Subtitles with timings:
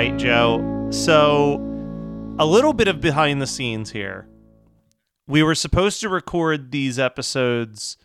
[0.00, 0.88] Right, Joe.
[0.90, 1.56] So,
[2.38, 4.26] a little bit of behind the scenes here.
[5.26, 7.98] We were supposed to record these episodes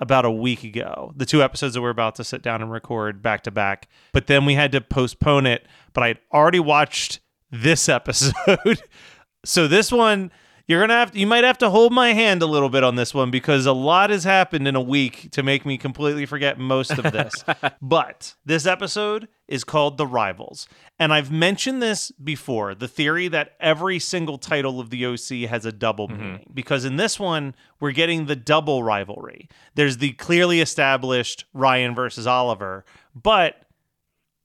[0.00, 3.20] about a week ago, the two episodes that we're about to sit down and record
[3.20, 3.86] back to back.
[4.14, 5.66] But then we had to postpone it.
[5.92, 8.82] But I'd already watched this episode.
[9.44, 10.32] so, this one,
[10.66, 12.96] you're gonna have to, you might have to hold my hand a little bit on
[12.96, 16.58] this one because a lot has happened in a week to make me completely forget
[16.58, 17.44] most of this.
[17.82, 20.68] but this episode is called The Rivals.
[20.98, 25.66] And I've mentioned this before the theory that every single title of the OC has
[25.66, 26.22] a double mm-hmm.
[26.22, 26.50] meaning.
[26.54, 29.48] Because in this one, we're getting the double rivalry.
[29.74, 32.84] There's the clearly established Ryan versus Oliver.
[33.14, 33.56] But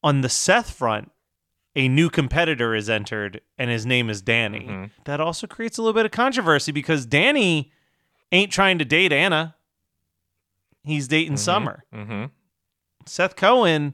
[0.04, 1.12] on the Seth front,
[1.78, 4.90] a new competitor is entered and his name is Danny.
[5.06, 7.72] That also creates a little bit of controversy because Danny
[8.32, 9.56] ain't trying to date Anna.
[10.84, 11.84] He's dating Summer.
[11.94, 12.26] Mm-hmm.
[13.06, 13.94] Seth Cohen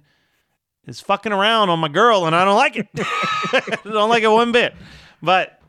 [0.88, 2.88] is fucking around on my girl and I don't like it.
[2.96, 4.74] I don't like it one bit.
[5.22, 5.60] But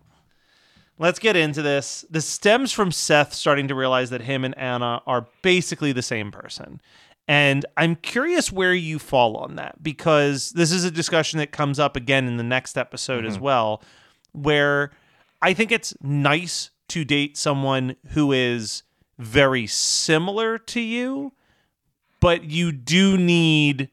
[1.00, 2.04] let's get into this.
[2.08, 6.30] This stems from Seth starting to realize that him and Anna are basically the same
[6.30, 6.80] person.
[7.26, 11.78] And I'm curious where you fall on that because this is a discussion that comes
[11.78, 13.44] up again in the next episode as mm-hmm.
[13.44, 13.82] well,
[14.32, 14.90] where
[15.40, 18.82] I think it's nice to date someone who is
[19.18, 21.32] very similar to you,
[22.20, 23.88] but you do need.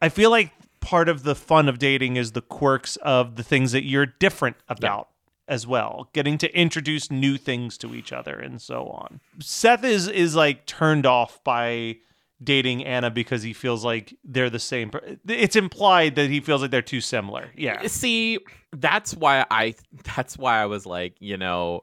[0.00, 3.72] I feel like part of the fun of dating is the quirks of the things
[3.72, 5.08] that you're different about
[5.48, 9.20] as well, getting to introduce new things to each other and so on.
[9.40, 11.96] Seth is is like turned off by
[12.42, 14.90] dating Anna because he feels like they're the same.
[14.90, 17.50] Per- it's implied that he feels like they're too similar.
[17.56, 17.86] Yeah.
[17.86, 18.38] See,
[18.72, 19.74] that's why I
[20.16, 21.80] that's why I was like, you know,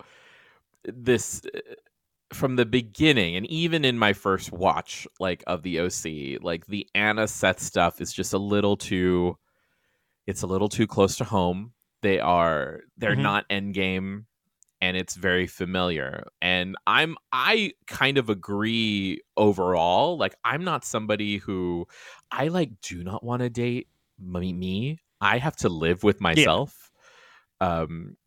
[0.86, 1.60] this uh,
[2.34, 6.88] from the beginning and even in my first watch like of the OC, like the
[6.96, 9.38] Anna Seth stuff is just a little too
[10.26, 11.74] it's a little too close to home.
[12.02, 13.22] They are they're Mhm.
[13.22, 14.26] not endgame
[14.84, 16.28] and it's very familiar.
[16.42, 20.18] And I'm I kind of agree overall.
[20.18, 21.88] Like I'm not somebody who
[22.30, 23.88] I like do not want to date
[24.20, 25.00] me, me.
[25.22, 26.92] I have to live with myself.
[27.62, 28.18] Um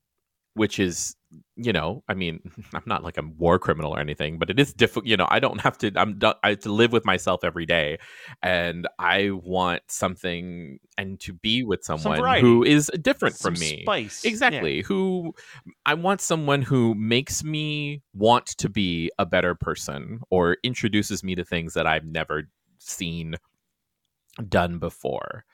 [0.56, 1.14] which is
[1.56, 2.40] you know, I mean,
[2.74, 5.06] I'm not like a war criminal or anything, but it is difficult.
[5.06, 5.90] You know, I don't have to.
[5.96, 6.18] I'm.
[6.42, 7.98] I have to live with myself every day,
[8.42, 12.40] and I want something and to be with someone variety.
[12.42, 13.82] who is different Some from me.
[13.82, 14.24] spice.
[14.24, 14.30] Yeah.
[14.30, 14.82] Exactly.
[14.82, 15.34] Who
[15.84, 21.34] I want someone who makes me want to be a better person or introduces me
[21.34, 23.34] to things that I've never seen
[24.48, 25.44] done before.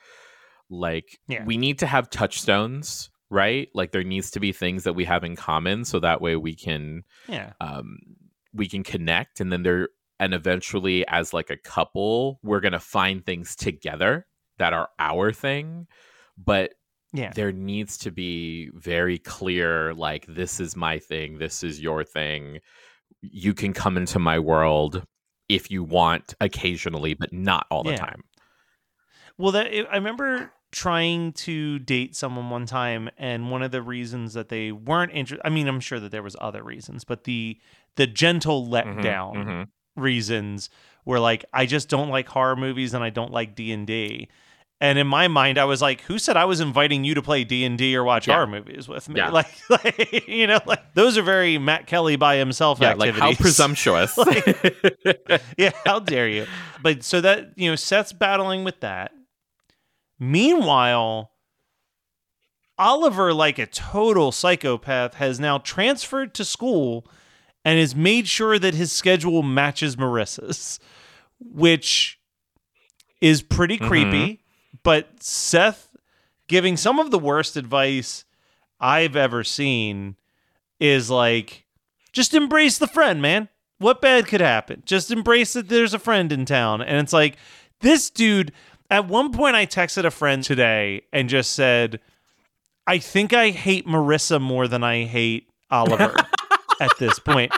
[0.71, 1.45] Like Yeah.
[1.45, 3.69] we need to have touchstones, right?
[3.75, 6.55] Like there needs to be things that we have in common so that way we
[6.55, 7.55] can Yeah.
[7.61, 7.99] um
[8.55, 9.89] we can connect and then there
[10.21, 14.27] and eventually as like a couple we're going to find things together
[14.59, 15.87] that are our thing
[16.37, 16.75] but
[17.15, 17.33] Yeah.
[17.35, 22.59] there needs to be very clear like this is my thing this is your thing
[23.23, 25.03] you can come into my world
[25.49, 27.97] if you want occasionally but not all the Yeah.
[27.97, 28.23] time
[29.39, 34.35] Well, that I remember trying to date someone one time, and one of the reasons
[34.35, 35.47] that they weren't interested.
[35.47, 37.59] I mean, I'm sure that there was other reasons, but the
[37.97, 39.69] the gentle letdown mhm.
[39.97, 40.71] reasons
[41.05, 44.29] were like, I just don't like horror movies, and I don't like D and D.
[44.81, 47.45] And in my mind, I was like, "Who said I was inviting you to play
[47.45, 48.35] D and D or watch Yeah.
[48.35, 49.31] horror movies with me?" Yeah.
[49.33, 53.33] Like, like, you know, like those are very Matt Kelly by himself Yeah, like how
[53.35, 54.19] presumptuous.
[55.57, 56.47] yeah, how dare you?
[56.83, 59.13] But so that you know, Seth's battling with that.
[60.23, 61.33] Meanwhile,
[62.79, 67.05] Oliver, like a total psychopath, has now transferred to school
[67.65, 70.79] and has made sure that his schedule matches Marissa's,
[71.41, 72.21] which
[73.21, 73.89] is pretty mm-hmm.
[73.89, 74.45] creepy.
[74.85, 75.97] But Seth
[76.47, 78.25] giving some of the worst advice
[78.79, 80.15] I've ever seen
[80.79, 81.67] is like,
[82.13, 83.49] just embrace the friend, man.
[83.79, 84.85] What bad could happen?
[84.87, 86.81] Just embrace that there's a friend in town.
[86.81, 87.39] And it's like,
[87.81, 88.53] this dude,
[88.93, 91.99] at one point, I texted a friend today and just said,
[92.87, 96.15] I think I hate Marissa more than I hate Oliver
[96.81, 97.53] at this point.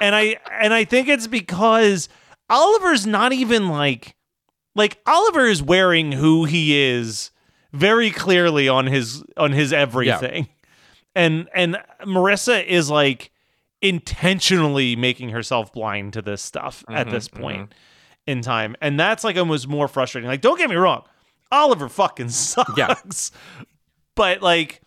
[0.00, 2.08] And I and I think it's because
[2.50, 4.14] Oliver's not even like
[4.74, 7.30] like Oliver is wearing who he is
[7.72, 10.48] very clearly on his on his everything.
[11.14, 13.30] And and Marissa is like
[13.80, 17.72] intentionally making herself blind to this stuff at Mhm, this point
[18.28, 18.76] in time.
[18.82, 20.28] And that's like almost more frustrating.
[20.28, 21.02] Like don't get me wrong.
[21.50, 23.32] Oliver fucking sucks.
[24.14, 24.82] But like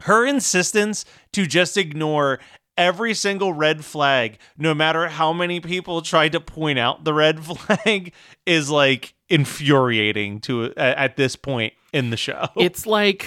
[0.00, 2.40] her insistence to just ignore
[2.76, 7.44] every single red flag, no matter how many people try to point out the red
[7.44, 8.12] flag,
[8.44, 12.48] is like infuriating to at, at this point in the show.
[12.56, 13.26] it's like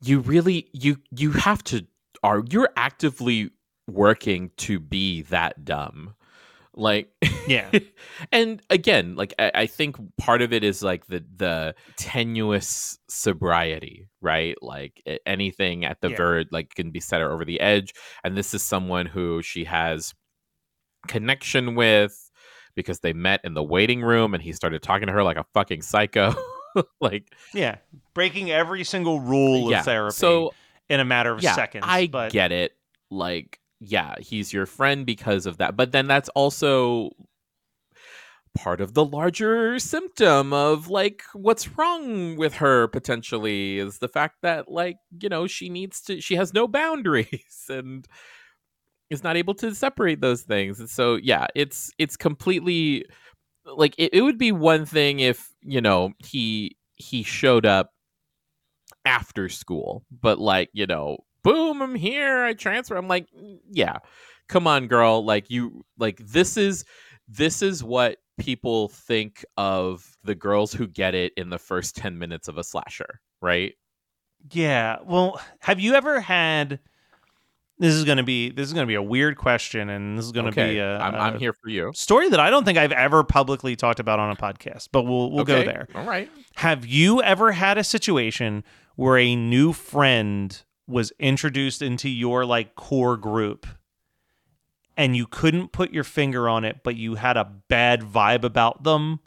[0.00, 1.86] you really you you have to
[2.22, 3.50] are you're actively
[3.86, 6.15] working to be that dumb
[6.76, 7.08] like
[7.46, 7.70] Yeah.
[8.32, 14.08] and again like I, I think part of it is like the the tenuous sobriety
[14.20, 16.16] right like anything at the Yeah.
[16.16, 17.92] verge like can be set over the edge
[18.22, 20.14] and this is someone who she has
[21.08, 22.30] connection with
[22.74, 25.46] because they met in the waiting room and he started talking to her like a
[25.54, 26.34] fucking psycho
[27.00, 27.76] like yeah.
[28.14, 30.52] Breaking every single rule yeah of therapy so
[30.88, 31.84] in a matter of yeah, seconds.
[31.86, 32.72] I but get it.
[33.10, 35.76] Like, yeah, he's your friend because of that.
[35.76, 37.10] But then that's also
[38.56, 44.36] part of the larger symptom of like what's wrong with her potentially is the fact
[44.42, 48.06] that like, you know, she needs to she has no boundaries and
[49.10, 50.80] is not able to separate those things.
[50.80, 53.04] And so yeah, it's it's completely
[53.66, 57.90] like it, it would be one thing if, you know, he he showed up
[59.04, 62.96] after school, but like, you know, boom, I'm here, I transfer.
[62.96, 63.98] I'm like, "Mm, yeah,
[64.48, 65.24] come on, girl.
[65.24, 66.84] Like you like this is
[67.28, 72.18] this is what people think of the girls who get it in the first 10
[72.18, 73.74] minutes of a slasher, right?
[74.52, 74.98] Yeah.
[75.04, 76.80] Well, have you ever had
[77.78, 80.24] this is going to be this is going to be a weird question and this
[80.24, 80.74] is going to okay.
[80.74, 81.92] be a, I'm, a I'm here for you.
[81.94, 85.30] story that I don't think I've ever publicly talked about on a podcast, but we'll
[85.30, 85.88] we'll go there.
[85.94, 86.30] All right.
[86.56, 88.64] Have you ever had a situation
[88.96, 93.66] where a new friend was introduced into your like core group
[94.96, 98.82] and you couldn't put your finger on it, but you had a bad vibe about
[98.84, 99.20] them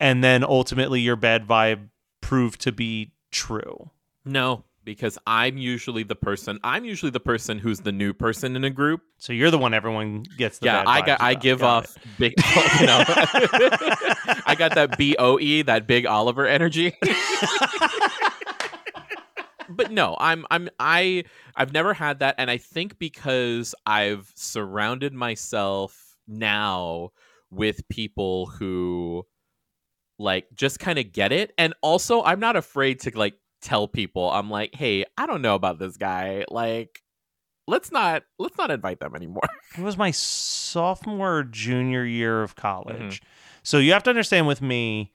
[0.00, 1.88] and then ultimately your bad vibe
[2.20, 3.90] proved to be true?
[4.24, 8.64] No, because I'm usually the person I'm usually the person who's the new person in
[8.64, 9.02] a group.
[9.18, 11.96] So you're the one everyone gets the yeah, bad I got I give Got off
[12.18, 13.04] big oh, you know
[14.46, 16.96] I got that BOE, that big Oliver energy.
[19.78, 21.24] but no, I'm I'm I
[21.56, 27.12] I've never had that and I think because I've surrounded myself now
[27.50, 29.24] with people who
[30.18, 34.30] like just kind of get it and also I'm not afraid to like tell people
[34.30, 36.44] I'm like, "Hey, I don't know about this guy.
[36.50, 37.00] Like
[37.68, 43.20] let's not let's not invite them anymore." it was my sophomore junior year of college.
[43.20, 43.28] Mm-hmm.
[43.62, 45.12] So you have to understand with me,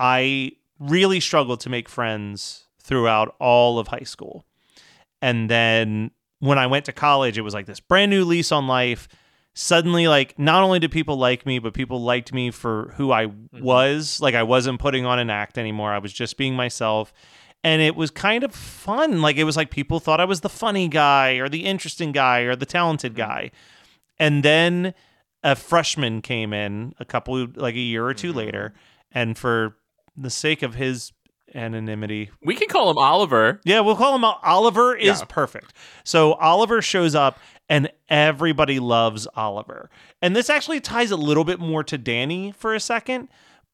[0.00, 4.44] I really struggled to make friends throughout all of high school.
[5.22, 8.66] And then when I went to college, it was like this brand new lease on
[8.66, 9.08] life.
[9.52, 13.26] Suddenly, like, not only did people like me, but people liked me for who I
[13.26, 13.62] mm-hmm.
[13.62, 14.20] was.
[14.20, 15.92] Like, I wasn't putting on an act anymore.
[15.92, 17.12] I was just being myself.
[17.62, 19.20] And it was kind of fun.
[19.20, 22.40] Like, it was like people thought I was the funny guy or the interesting guy
[22.40, 23.28] or the talented mm-hmm.
[23.28, 23.50] guy.
[24.18, 24.94] And then
[25.42, 28.38] a freshman came in a couple like a year or 2 mm-hmm.
[28.38, 28.74] later
[29.10, 29.76] and for
[30.16, 31.12] the sake of his
[31.54, 33.60] anonymity we can call him Oliver.
[33.64, 35.26] yeah we'll call him oliver is Yeah.
[35.28, 35.72] perfect
[36.04, 37.38] so oliver shows up
[37.68, 39.90] and everybody loves oliver
[40.22, 43.28] and this actually ties a little bit more to danny for a second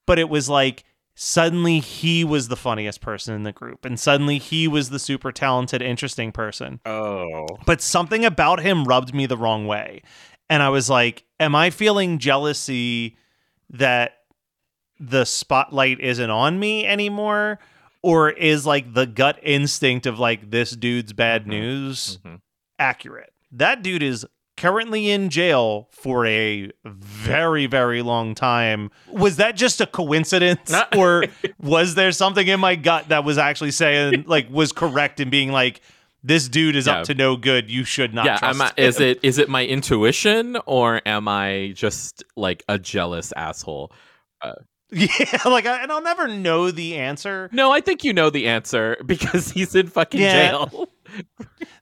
[0.07, 0.85] but it was like
[1.19, 5.33] suddenly he was the funniest person in the group and suddenly he was the super
[5.33, 7.47] talented interesting person Oh.
[7.65, 10.03] but something about him rubbed me the wrong way.
[10.51, 13.17] And I was like, am I feeling jealousy
[13.71, 14.16] that
[14.99, 17.59] the spotlight isn't on me anymore
[18.03, 21.49] or is like the gut instinct of like this dude's bad Mhm.
[21.49, 22.41] news Mhm.
[22.79, 24.27] accurate that dude is
[24.57, 31.25] currently in jail for a very very long time was that just a coincidence or
[31.61, 35.53] was there something in my gut that was actually saying like was correct in being
[35.53, 35.81] like
[36.25, 37.01] this dude is Yeah.
[37.01, 40.57] up to no good you should not yeah, I, is it is it my intuition
[40.65, 43.93] or am I just like a jealous asshole?
[44.93, 45.09] yeah
[45.45, 48.97] like I, and i'll never know the answer No, I think you know the answer
[49.07, 50.51] because he's in fucking Yeah.
[50.51, 50.89] jail.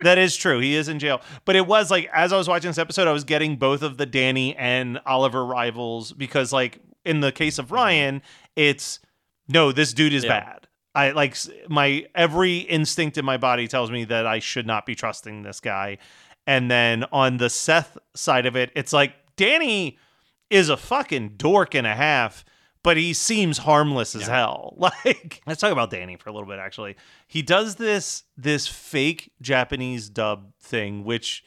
[0.01, 0.59] That is true.
[0.61, 1.23] He is in jail.
[1.47, 3.97] But it was like as I was watching this episode, I was getting both of
[3.97, 8.21] the Danny and Oliver rivals because like in the case of Ryan,
[8.55, 9.01] it's
[9.49, 10.41] no, this dude is Yeah.
[10.41, 10.67] bad.
[10.95, 11.37] I like
[11.69, 15.59] my every instinct in my body tells me that I should not be trusting this
[15.61, 15.99] guy.
[16.47, 19.99] And then on the Seth side of it, it's like Danny
[20.51, 22.45] is a fucking dork and a half,
[22.85, 24.37] but he seems harmless as Yeah.
[24.37, 24.77] hell.
[25.05, 26.61] Like, let's talk about Danny for a little bit.
[26.61, 26.95] Actually,
[27.27, 31.43] he does this this fake Japanese dub thing, which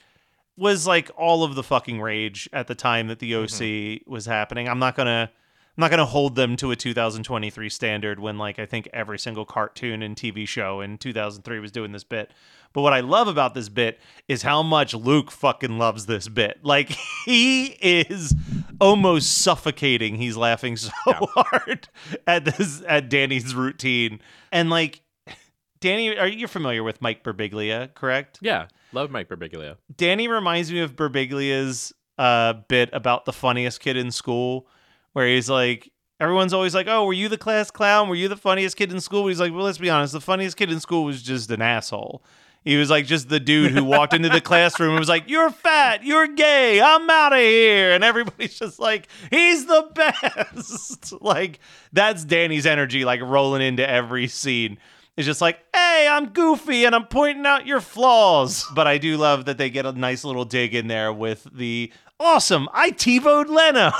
[0.58, 4.12] was like all of the fucking rage at the time that the OC mm-hmm.
[4.12, 4.68] was happening.
[4.68, 5.32] I'm not gonna.
[5.78, 9.20] I'm not going to hold them to a 2023 standard when, like, I think every
[9.20, 12.32] single cartoon and TV show in 2003 was doing this bit.
[12.74, 16.60] But what I love about this bit is how much Luke fucking loves this bit.
[16.64, 16.90] Like,
[17.26, 18.36] he is
[18.80, 20.16] almost suffocating.
[20.16, 21.88] He's laughing so hard
[22.26, 24.20] at this at Danny's routine,
[24.52, 25.02] and like,
[25.80, 27.94] Danny, are you familiar with Mike Birbiglia?
[27.94, 28.40] Correct.
[28.42, 29.78] yeah, love Mike Birbiglia.
[29.96, 34.68] Danny reminds me of Birbiglia's uh, bit about the funniest kid in school,
[35.14, 38.10] where he's like, everyone's always like, "Oh, were you the class clown?
[38.10, 40.14] Were you the funniest kid in school?" He's like, "Well, let's be honest.
[40.14, 42.24] The funniest kid in school was just an asshole."
[42.68, 45.50] He was like just the dude who walked into the classroom and was like, "You're
[45.50, 46.04] fat.
[46.04, 46.82] You're gay.
[46.82, 51.60] I'm out of here." And everybody's just like, "He's the best." like
[51.94, 54.78] that's Danny's energy, like rolling into every scene.
[55.16, 58.66] It's just like, hey, I'm goofy and I'm pointing out your flaws.
[58.76, 61.92] But I do love that they get a nice little dig in there with the
[62.20, 63.92] awesome I TiVoed Leno.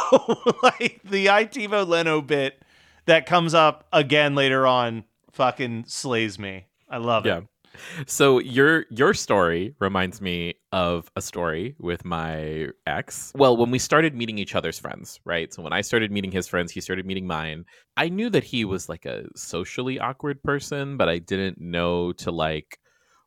[0.64, 2.62] like the I TiVoed Leno bit
[3.06, 6.66] that comes up again later on fucking slays me.
[6.88, 7.38] I love Yeah.
[7.40, 7.44] it.
[8.06, 13.32] So your your story reminds me of a story with my ex.
[13.36, 15.54] Well, when we started meeting each other's friends, right?
[15.54, 17.66] So when I started meeting his friends, he started meeting mine.
[17.96, 22.32] I knew that he was like a socially awkward person, but I didn't know to
[22.32, 22.80] like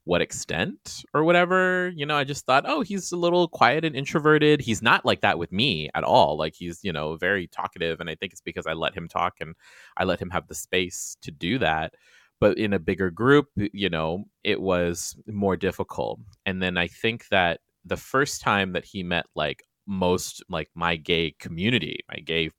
[0.05, 1.93] what extent or whatever.
[1.95, 4.61] You know, I just thought, oh, he's a little quiet and introverted.
[4.61, 6.37] He's not like that with me at all.
[6.37, 8.01] Like he's, you know, very talkative.
[8.01, 9.55] And I think it's because I let him talk and
[9.97, 11.95] I let him have the space to do that.
[12.41, 16.21] But in a bigger group, you know, it was more difficult.
[16.47, 20.97] And then I think that the first time that he met like most like my
[20.97, 22.51] gay community, my gay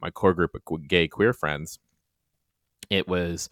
[0.00, 1.78] my core group of gay queer friends,
[2.90, 3.48] it was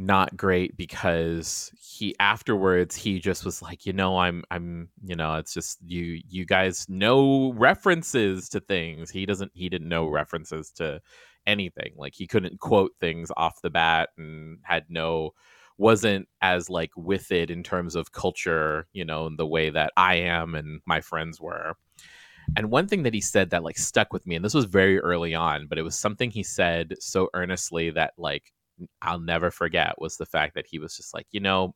[0.00, 5.34] not great because he afterwards he just was like you know i'm i'm you know
[5.34, 9.10] it's just you you guys know references to things.
[9.10, 11.00] He doesn't he didn't know references to
[11.46, 11.92] anything.
[11.96, 15.32] Like he couldn't quote things off the bat and had no
[15.76, 19.90] wasn't as like with it in terms of culture you know in the way that
[19.96, 21.74] i am and my friends were.
[22.56, 24.98] And one thing that he said that like stuck with me and this was very
[24.98, 28.52] early on but it was something he said so earnestly that like
[29.02, 31.74] I'll never forget was the fact that he was just like, you know,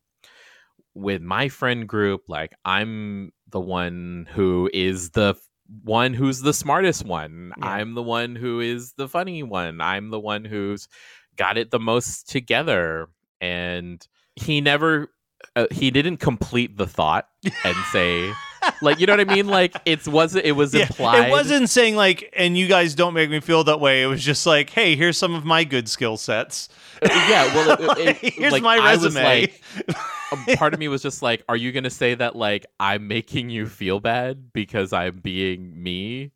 [0.94, 5.34] with my friend group, like I'm the one who is the
[5.82, 7.52] one who's the smartest one.
[7.58, 7.66] Yeah.
[7.66, 9.80] I'm the one who is the funny one.
[9.80, 10.88] I'm the one who's
[11.37, 13.08] got it the most together.
[13.40, 14.06] And
[14.37, 15.11] he never,
[15.56, 17.28] uh, he didn't complete the thought
[17.64, 18.32] and say,
[18.83, 19.47] like, you know what I mean?
[19.47, 21.28] Like, it's wasn't, it was Yeah, implied.
[21.28, 24.02] It wasn't saying like, and you guys don't make me feel that way.
[24.02, 26.68] It was just like, hey, here's some of my good skill sets.
[27.02, 29.23] Uh, yeah, well, it- it- it- here's like, my resume.
[29.23, 29.94] like- a
[30.35, 33.09] um, part of me was just like, are you going to say that like I'm
[33.09, 36.30] making you feel bad because I'm being me?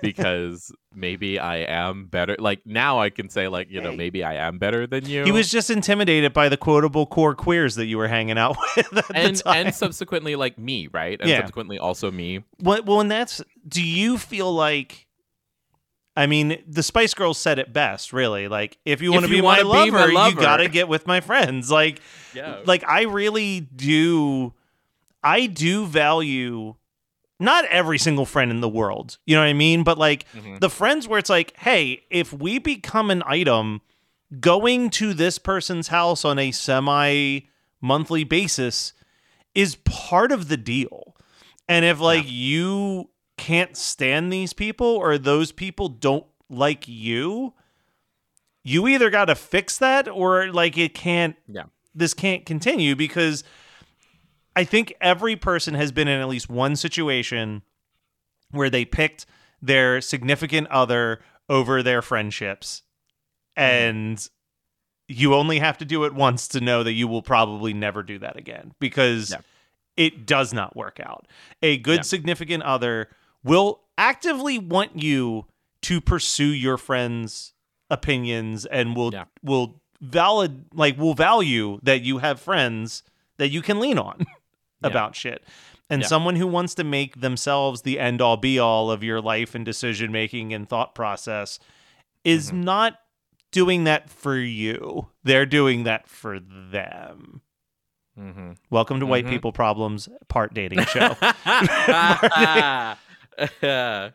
[0.00, 2.36] because maybe I am better.
[2.38, 5.24] Like now I can say like, you know, maybe I am better than you.
[5.24, 9.10] he was just intimidated by the quotable core queers that you were hanging out with
[9.14, 11.18] and and subsequently like me, right?
[11.20, 11.38] And Yeah.
[11.38, 12.44] subsequently also me.
[12.58, 13.42] What well, and that's.
[13.66, 15.06] Do you feel like?
[16.16, 18.48] I mean, the Spice Girls said it best, really.
[18.48, 19.68] Like, if you want to be my be my
[20.00, 20.30] lover, lover.
[20.30, 21.70] you got to get with my friends.
[21.70, 22.00] Like,
[22.34, 22.58] Yeah.
[22.66, 24.52] like I really do.
[25.22, 26.74] I do value
[27.40, 29.18] not every single friend in the world.
[29.26, 29.84] You know what I mean?
[29.84, 30.60] But like Mhm.
[30.60, 33.80] the friends where it's like, hey, if we become an item,
[34.40, 37.40] going to this person's house on a semi
[37.80, 38.92] monthly basis
[39.54, 41.14] is part of the deal.
[41.68, 47.54] And if like you can't stand these people or those people don't like you,
[48.64, 51.64] you either got to fix that or like it can't Yeah.
[51.94, 53.44] this can't continue because
[54.58, 57.62] I think every person has been in at least one situation
[58.50, 59.24] where they picked
[59.62, 62.82] their significant other over their friendships.
[63.56, 63.62] Mm-hmm.
[63.62, 64.28] And
[65.06, 68.18] you only have to do it once to know that you will probably never do
[68.18, 69.32] that again because
[69.96, 71.28] it does not work out.
[71.62, 73.10] A good significant other
[73.44, 75.46] will actively want you
[75.82, 77.54] to pursue your friends'
[77.90, 79.26] opinions and will Yeah.
[79.40, 83.04] will valid like will value that you have friends
[83.36, 84.26] that you can lean on
[84.82, 85.44] about shit.
[85.90, 86.08] And Yeah.
[86.08, 89.64] someone who wants to make themselves the end all be all of your life and
[89.64, 91.58] decision making and thought process
[92.24, 92.60] is Mm-hmm.
[92.62, 92.98] not
[93.50, 95.08] doing that for you.
[95.24, 97.40] They're doing that for them.
[98.18, 98.52] Mm-hmm.
[98.68, 99.30] Welcome to White Mhm.
[99.30, 101.16] People Problems part dating show.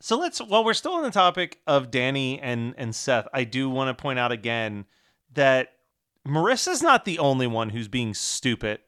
[0.00, 3.68] so let's while we're still on the topic of Danny and and Seth, I do
[3.70, 4.84] want to point out again
[5.34, 5.72] that
[6.26, 8.80] Marissa's not the only one who's being stupid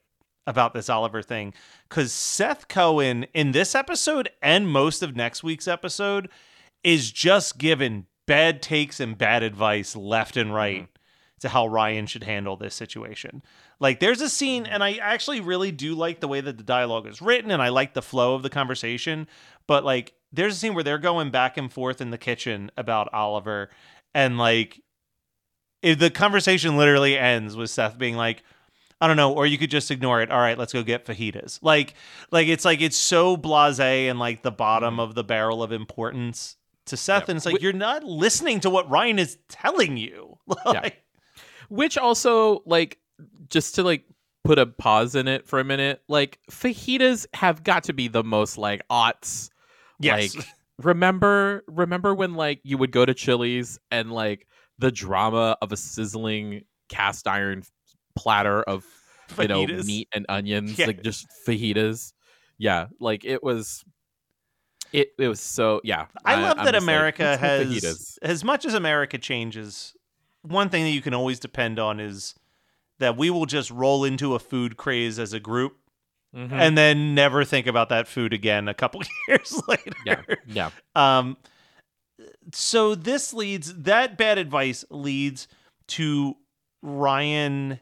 [0.48, 1.52] about this Oliver thing
[1.90, 6.28] cuz Seth Cohen in this episode and most of next week's episode
[6.82, 11.40] is just given bad takes and bad advice left and right mm-hmm.
[11.40, 13.42] to how Ryan should handle this situation.
[13.78, 14.72] Like there's a scene mm-hmm.
[14.72, 17.68] and I actually really do like the way that the dialogue is written and I
[17.68, 19.28] like the flow of the conversation,
[19.66, 23.12] but like there's a scene where they're going back and forth in the kitchen about
[23.12, 23.70] Oliver
[24.14, 24.80] and like
[25.82, 28.42] if the conversation literally ends with Seth being like
[29.00, 30.30] I don't know, or you could just ignore it.
[30.30, 31.60] All right, let's go get fajitas.
[31.62, 31.94] Like,
[32.32, 35.00] like it's like it's so blasé and like the bottom mm-hmm.
[35.00, 37.28] of the barrel of importance to Seth, Yep.
[37.28, 40.38] and it's like Wh- you're not listening to what Ryan is telling you.
[40.64, 41.02] like,
[41.68, 42.98] Which also, like,
[43.48, 44.04] just to like
[44.44, 48.24] put a pause in it for a minute, like fajitas have got to be the
[48.24, 49.50] most like aughts.
[50.00, 50.46] yes, Like,
[50.82, 54.46] remember, remember when like you would go to Chili's and like
[54.78, 57.62] the drama of a sizzling cast iron
[58.16, 58.84] platter of
[59.38, 60.86] you know meat and onions, Yeah.
[60.86, 62.12] like just fajitas.
[62.58, 63.84] Yeah, like it was.
[64.92, 66.06] It it was so yeah.
[66.24, 68.18] I love I'm that just like, America has, fajitas.
[68.22, 69.94] as much as America changes,
[70.42, 72.34] one thing that you can always depend on is
[72.98, 75.76] that we will just roll into a food craze as a group
[76.34, 76.52] Mhm.
[76.52, 79.92] and then never think about that food again a couple years later.
[80.04, 80.70] yeah, yeah.
[80.94, 81.36] Um,
[82.52, 85.48] so this leads that bad advice leads
[85.88, 86.34] to
[86.82, 87.80] Ryan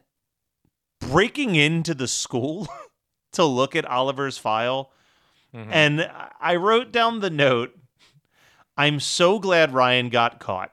[1.07, 2.67] breaking into the school
[3.33, 4.91] to look at Oliver's file.
[5.55, 5.67] Mhm.
[5.71, 7.73] And I wrote down the note.
[8.77, 10.71] I'm so glad Ryan got caught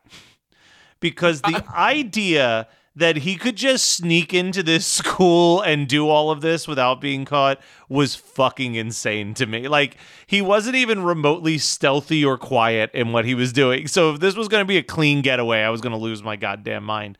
[1.01, 6.43] because the idea that he could just sneak into this school and do all of
[6.43, 9.67] this without being caught was fucking insane to me.
[9.67, 9.97] Like,
[10.29, 13.89] he wasn't even remotely stealthy or quiet in what he was doing.
[13.89, 16.23] So, if this was going to be a clean getaway, I was going to lose
[16.23, 17.19] my goddamn mind.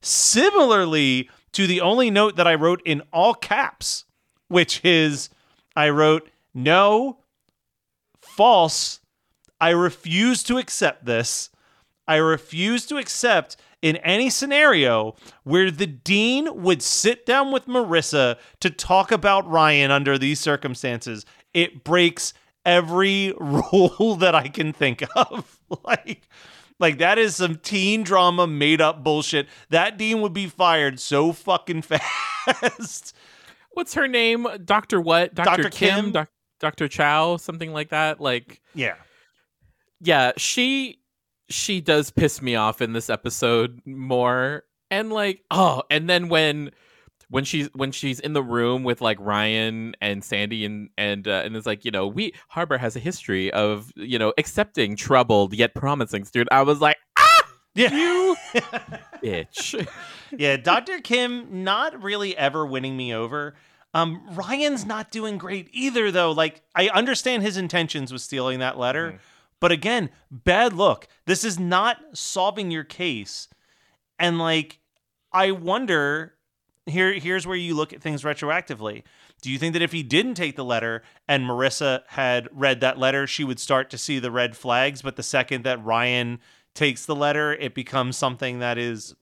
[0.00, 4.04] Similarly to the only note that I wrote in all caps,
[4.48, 5.30] which is
[5.74, 7.18] I wrote, no,
[8.20, 9.00] false.
[9.60, 11.50] I refuse to accept this.
[12.06, 18.36] I refuse to accept in any scenario where the dean would sit down with Marissa
[18.60, 21.24] to talk about Ryan under these circumstances.
[21.52, 25.60] It breaks every rule that I can think of.
[25.84, 26.28] like
[26.80, 29.48] like that is some teen drama made up bullshit.
[29.70, 33.16] That dean would be fired so fucking fast.
[33.72, 34.46] What's her name?
[34.64, 35.34] Doctor what?
[35.34, 36.04] Doctor Kim?
[36.04, 36.12] Kim?
[36.12, 37.36] Doc- Doctor Chow?
[37.36, 38.20] Something like that.
[38.20, 38.94] Like yeah.
[40.00, 41.00] yeah, she
[41.48, 44.64] she does piss me off in this episode more.
[44.90, 46.70] And like, oh, and then when
[47.30, 51.42] when she's when she's in the room with like Ryan and Sandy and and uh,
[51.44, 55.54] and it's like you know we Harbor has a history of you know accepting troubled
[55.54, 56.48] yet promising student.
[56.52, 57.42] I was like, ah,
[57.74, 57.92] Yeah.
[57.92, 58.36] you
[59.22, 59.86] bitch.
[60.36, 61.00] yeah, Dr.
[61.00, 63.54] Kim not really ever winning me over.
[63.94, 66.32] Um, Ryan's not doing great either, though.
[66.32, 69.18] Like, I understand his intentions with stealing that letter, Mhm.
[69.60, 71.06] but again, bad look.
[71.26, 73.46] This is not solving your case.
[74.18, 74.80] And like,
[75.32, 76.33] I wonder
[76.86, 79.02] here here's where you look at things retroactively.
[79.40, 82.98] Do you think that if he didn't take the letter and Marissa had read that
[82.98, 86.40] letter, she would start to see the red flags, but the second that Ryan
[86.74, 89.14] takes the letter, it becomes something that is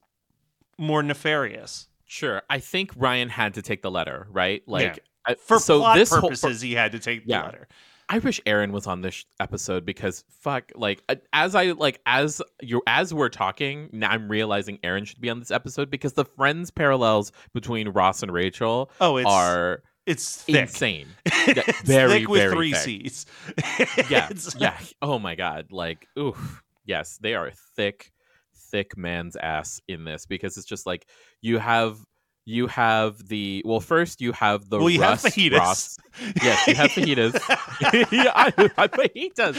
[0.77, 1.87] more nefarious.
[2.05, 4.61] Sure, I think Ryan had to take the letter, right?
[4.67, 7.43] Like I- For so plot this whole- purposes, he had to take the Yeah.
[7.45, 7.67] letter.
[8.13, 12.43] I wish Aaron was on this episode because fuck, like uh, as I like as
[12.61, 16.23] you as we're talking, now I'm realizing Aaron should be on this episode because the
[16.25, 20.55] friends parallels between Ross and Rachel Oh, it's are it's thick.
[20.57, 21.07] insane.
[21.25, 22.81] it's very, thick with very three thick.
[22.83, 23.25] C's.
[24.11, 24.77] Yeah, It's- yeah.
[25.01, 26.61] Oh my god, like oof.
[26.85, 28.11] Yes, they are thick,
[28.55, 31.07] thick man's ass in this because it's just like
[31.41, 31.97] you have
[32.45, 35.57] you have the well first you have the well, you Russ, have fajitas.
[35.59, 35.97] Ross,
[36.43, 37.33] yes you have fajitas
[38.11, 39.55] yeah, I, I fajitas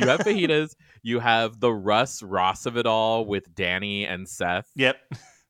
[0.00, 4.70] you have fajitas you have the Russ Ross of it all with Danny and Seth
[4.76, 4.96] Yep.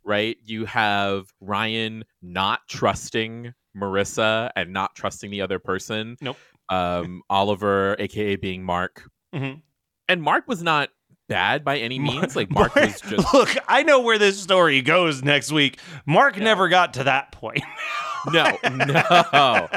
[0.05, 6.39] right you have Ryan not trusting Marissa and not trusting the other person Nope.
[6.71, 9.61] um Oliver aka being Mark Mhm.
[10.09, 10.89] and Mark was not
[11.29, 12.35] bad by any means.
[12.35, 15.79] Like Mark Mark- was just Look, I know where this story goes next week.
[16.07, 16.45] Mark Yeah.
[16.45, 17.63] never got to that point.
[18.33, 19.69] no, no,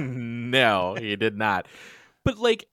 [0.00, 1.66] no, he did not.
[2.24, 2.66] But like,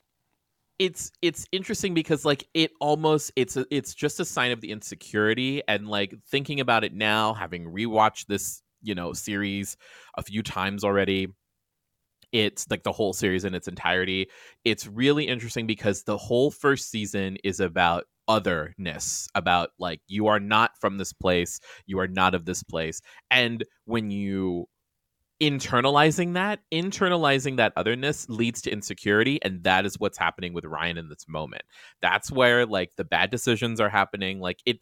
[0.77, 4.71] it's it's interesting because like it almost it's a, it's just a sign of the
[4.71, 9.77] insecurity and like thinking about it now, having rewatched this you know series
[10.17, 11.27] a few times already.
[12.31, 14.27] It's like the whole series in its entirety.
[14.65, 20.39] It's really interesting because the whole first season is about otherness, about like you are
[20.39, 23.01] not from this place, you are not of this place.
[23.29, 24.67] And when you
[25.41, 30.97] internalizing that internalizing that otherness leads to insecurity and that is what's happening with ryan
[30.97, 31.63] in this moment
[32.01, 34.79] that's where like the bad decisions are happening like it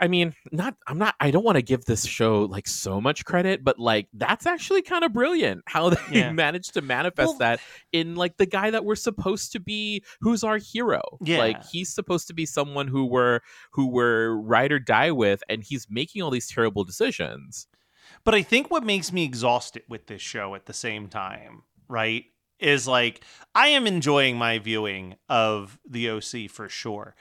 [0.00, 3.24] i mean not i'm not i don't want to give this show like so much
[3.24, 6.32] credit but like that's actually kind of brilliant how they Yeah.
[6.32, 7.60] managed to manifest Well- that
[7.92, 11.38] in like the guy that we're supposed to be who's our hero Yeah.
[11.38, 13.40] like he's supposed to be someone who we're
[13.72, 17.66] who we're ride or die with and he's making all these terrible decisions
[18.24, 22.24] But I think what makes me exhausted with this show at the same time, right,
[22.58, 23.22] is like
[23.54, 27.14] I am enjoying my viewing of the OC for sure.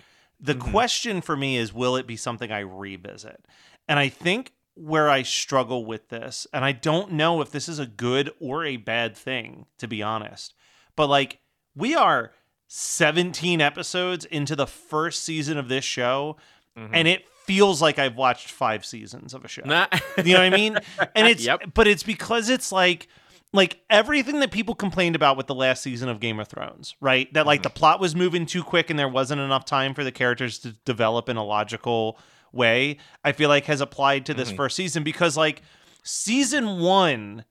[0.43, 0.71] The Mhm.
[0.71, 3.43] question for me is will it be something I revisit?
[3.87, 7.79] And I think where I struggle with this, and I don't know if this is
[7.79, 10.53] a good or a bad thing, to be honest,
[10.95, 11.39] but like
[11.75, 12.33] we are
[12.67, 16.37] 17 episodes into the first season of this show,
[16.77, 16.95] Mm-hmm.
[16.95, 19.61] and it feels like I've watched five seasons of a show.
[19.63, 19.85] Nah.
[20.17, 20.79] You know what I mean?
[21.15, 21.73] And it's Yep.
[21.75, 23.07] but it's because it's like
[23.53, 27.31] like everything that people complained about with the last season of Game of Thrones, right?
[27.33, 30.11] That like the plot was moving too quick and there wasn't enough time for the
[30.11, 32.17] characters to develop in a logical
[32.51, 32.97] way.
[33.23, 34.55] I feel like has applied to this Mhm.
[34.57, 35.61] first season because like
[36.03, 37.45] season 1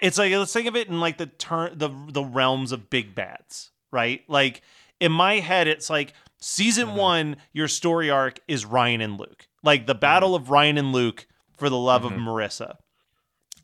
[0.00, 3.14] it's like let's think of it in like the turn the the realms of big
[3.14, 4.22] bads, right?
[4.28, 4.62] Like
[5.00, 6.94] in my head it's like season Mhm.
[6.94, 9.48] 1 your story arc is Ryan and Luke.
[9.62, 12.20] Like the battle of Ryan and Luke for the love of Mhm.
[12.24, 12.76] Marissa.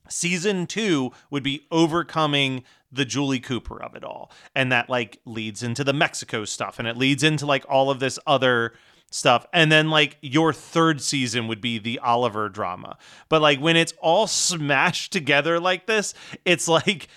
[0.09, 4.31] Season 2 would be overcoming the Julie Cooper of it all.
[4.55, 8.01] And that like leads into the Mexico stuff and it leads into like all of
[8.01, 8.73] this other
[9.11, 9.47] stuff.
[9.53, 12.97] And then like your third season would be the Oliver drama.
[13.29, 17.09] But like when it's all smashed together like this, it's like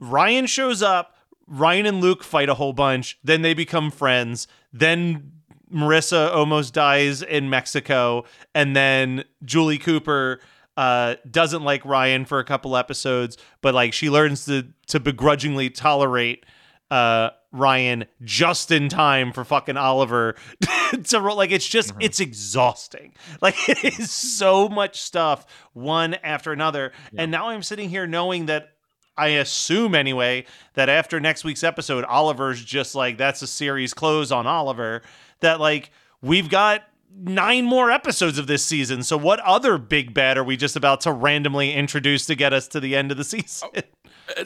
[0.00, 5.32] Ryan shows up, Ryan and Luke fight a whole bunch, then they become friends, then
[5.72, 8.24] Marissa almost dies in Mexico,
[8.54, 10.40] and then Julie Cooper
[10.78, 15.70] uh, doesn't like Ryan for a couple episodes, but like she learns to to begrudgingly
[15.70, 16.46] tolerate
[16.88, 20.36] uh, Ryan just in time for fucking Oliver
[21.04, 21.36] to roll.
[21.36, 23.12] Like it's just it's exhausting.
[23.42, 28.46] Like it is so much stuff one after another, and now I'm sitting here knowing
[28.46, 28.70] that.
[29.16, 34.30] I assume anyway that after next week's episode, Oliver's just like that's a series close
[34.30, 35.02] on Oliver.
[35.40, 35.90] That like
[36.22, 36.84] we've got
[37.20, 39.02] nine more episodes of this season.
[39.02, 42.68] So what other big bad are we just about to randomly introduce to get us
[42.68, 43.68] to the end of the season?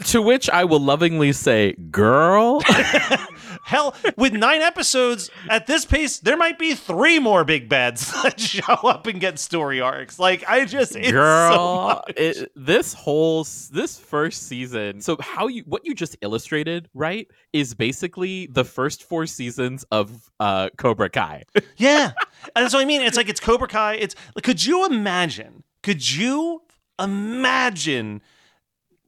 [0.04, 2.62] to which I will lovingly say, "Girl,
[3.64, 8.38] Hell, with nine episodes at this pace, there might be three more big bads that
[8.40, 10.18] show up and get story arcs.
[10.18, 12.12] Like I just, so girl." much.
[12.16, 15.00] it- this whole this first season.
[15.00, 20.30] So how you what you just illustrated, right, is basically the first four seasons of
[20.40, 21.44] uh, Cobra Kai.
[21.76, 22.12] Yeah.
[22.54, 23.00] And that's what I mean.
[23.02, 23.94] It's like it's Cobra Kai.
[23.94, 25.62] It's like, could you imagine?
[25.82, 26.62] Could you
[27.00, 28.22] imagine?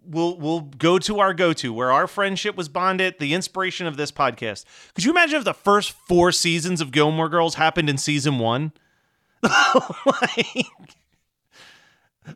[0.06, 3.96] We'll we'll go to our go to where our friendship was bonded, the inspiration of
[3.96, 4.64] this podcast.
[4.94, 8.72] Could you imagine if the first four seasons of Gilmore Girls happened in season one?
[9.42, 10.66] like,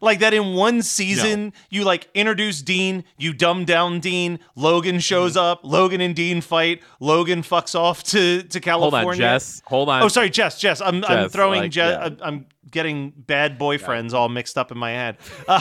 [0.01, 5.33] like that in one season, you like introduce Dean, you dumb down Dean, Logan shows
[5.33, 5.38] Mm-hmm.
[5.38, 9.01] up, Logan and Dean fight, Logan fucks off to, to California.
[9.03, 9.62] Hold on, Jess.
[9.66, 10.03] Hold on.
[10.03, 10.59] Oh, sorry, Jess.
[10.61, 12.12] Jess, I'm I'm throwing like, Jess.
[12.18, 12.24] yeah.
[12.27, 15.16] I'm, getting bad boyfriends all mixed up in my head.
[15.48, 15.59] Uh,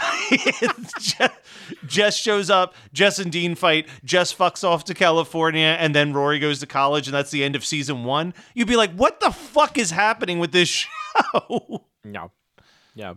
[1.00, 1.30] Jess,
[1.86, 2.74] Jess shows up.
[2.92, 3.88] Jess and Dean fight.
[4.04, 7.56] Jess fucks off to California, and then Rory goes to college, and that's the end
[7.56, 8.34] of season one.
[8.54, 12.32] You'd be like, "What the fuck is happening with this show?" No.
[12.96, 13.14] Yeah.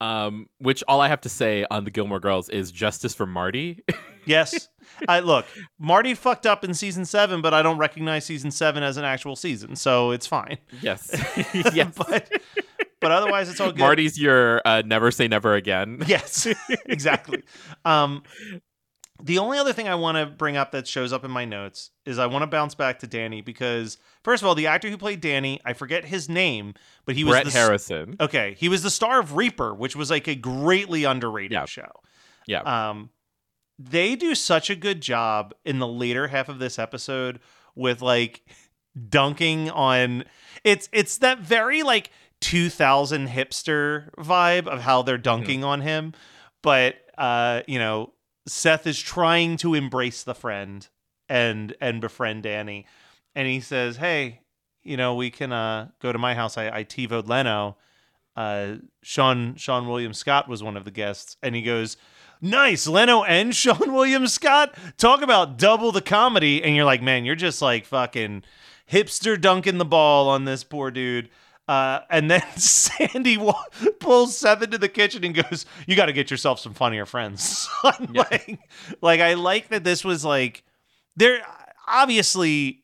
[0.00, 3.82] Um, which all I have to say on the Gilmore Girls is justice for Marty.
[4.26, 4.68] Yes.
[5.08, 5.46] I look,
[5.78, 9.34] Marty fucked up in season seven, but I don't recognize season seven as an actual
[9.34, 10.58] season, so it's fine.
[10.82, 11.10] yes,
[11.74, 11.94] yes.
[11.96, 12.30] but
[13.00, 13.78] but otherwise, it's all good.
[13.78, 16.02] Marty's your uh, never say never again.
[16.06, 16.46] Yes,
[16.84, 17.42] exactly.
[17.86, 18.22] Um,
[19.22, 21.90] the only other thing I want to bring up that shows up in my notes
[22.04, 24.96] is I want to bounce back to Danny because first of all, the actor who
[24.96, 28.16] played Danny, I forget his name, but he was Bret the, Harrison.
[28.20, 31.64] Okay, he was the star of Reaper, which was like a greatly underrated Yeah.
[31.66, 31.90] show.
[32.46, 32.60] Yeah.
[32.62, 33.10] Um,
[33.78, 37.40] they do such a good job in the later half of this episode
[37.74, 38.42] with like
[39.08, 40.24] dunking on
[40.64, 46.12] it's it's that very like 2000 hipster vibe of how they're dunking on him
[46.62, 48.12] but uh you know
[48.50, 50.86] Seth is trying to embrace the friend
[51.28, 52.86] and and befriend Danny.
[53.34, 54.40] And he says hey
[54.82, 56.58] you know we can uh go to my house.
[56.58, 56.86] I I
[57.26, 57.76] Leno.
[58.36, 61.36] Uh Sean Seann William Scott was one of the guests.
[61.42, 61.96] And he goes
[62.40, 64.74] nice Leno and Seann William Scott?
[64.98, 66.62] Talk about double the comedy.
[66.62, 68.42] And you're like man you're just like fucking
[68.90, 71.30] hipster dunking the ball on this poor dude
[71.68, 73.62] uh, and then Sandy wa-
[74.00, 77.68] pulls Seth into the kitchen and goes, "You got to get yourself some funnier friends."
[77.82, 78.22] son." Yeah.
[78.30, 78.58] like,
[79.00, 80.64] like I like that this was like
[81.16, 81.40] they're
[81.86, 82.82] obviously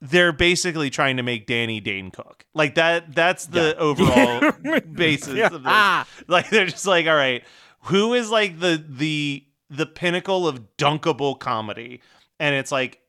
[0.00, 2.44] they're basically trying to make Danny Dane Cook.
[2.54, 3.14] Like that.
[3.14, 4.52] That's the overall
[4.92, 5.62] basis of this.
[5.64, 7.42] Ah, Like they're just like, all right,
[7.84, 12.00] who is like the the the pinnacle of dunkable comedy?
[12.40, 13.00] And it's like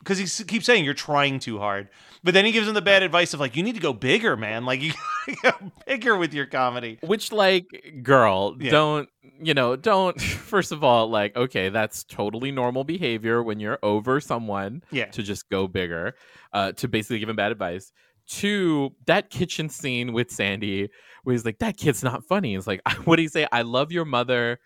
[0.00, 1.88] because he keeps saying you're trying too hard,
[2.24, 4.36] but then he gives him the bad advice of like you need to go bigger,
[4.36, 4.64] man.
[4.64, 4.92] Like you
[5.42, 6.98] gotta go bigger with your comedy.
[7.02, 7.66] which like
[8.02, 8.70] girl Yeah.
[8.70, 9.08] don't
[9.42, 14.20] you know don't first of all like okay that's totally normal behavior when you're over
[14.20, 15.06] someone Yeah.
[15.06, 16.14] to just go bigger
[16.52, 17.92] uh to basically give him bad advice
[18.26, 20.88] two that kitchen scene with sandy
[21.24, 23.92] where he's like that kid's not funny it's like what do you say i love
[23.92, 24.58] your mother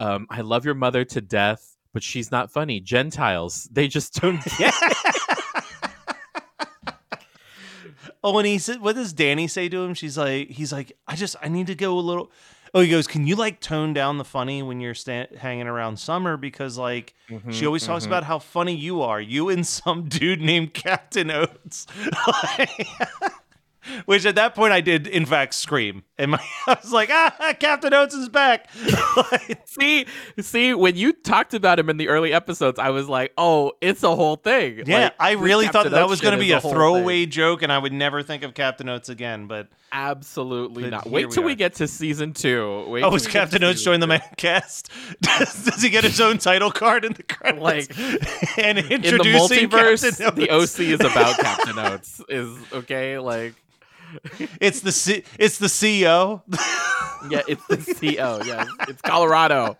[0.00, 4.44] um i love your mother to death but she's not funny gentiles they just don't
[4.58, 4.74] get
[8.24, 9.92] Oh, and he said, what does Danny say to him?
[9.92, 12.32] She's like, he's like, I just, I need to go a little.
[12.72, 15.98] Oh, he goes, can you like tone down the funny when you're sta- hanging around
[15.98, 18.12] Summer because like mm-hmm, she always talks mm-hmm.
[18.14, 21.86] about how funny you are, you and some dude named Captain Oats.
[24.06, 27.54] Which at that point I did in fact scream, and my I was like, ah,
[27.58, 28.68] Captain Oats is back.
[29.16, 30.06] Like, see
[30.40, 34.02] see when you talked about him in the early episodes i was like oh it's
[34.02, 36.60] a whole thing yeah, Like, I really thought that, that was going to be a
[36.60, 37.30] throwaway thing.
[37.30, 39.46] joke, and I would never think of Captain Oats again.
[39.46, 41.06] But Absolutely But not.
[41.10, 41.54] Wait we till we, are.
[41.54, 42.84] get to season two.
[42.88, 44.90] Wait oh, is we Captain Oats join the main cast?
[45.20, 47.62] Does, does he get his own title card in the credits?
[47.62, 47.96] Like,
[48.58, 52.20] and In the introducing multiverse, the OC is about Captain Oats.
[52.28, 53.18] Is okay.
[53.18, 53.54] Like,
[54.60, 56.42] It's the C- it's the CEO,
[57.30, 57.76] yeah, it's the
[58.16, 58.40] CO.
[58.44, 59.76] Yeah, it's Colorado.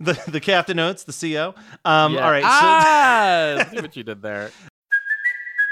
[0.00, 1.54] the the Captain Oats, the CEO.
[1.84, 2.24] Um, Yeah.
[2.24, 4.50] all right, so Ah, see what you did there.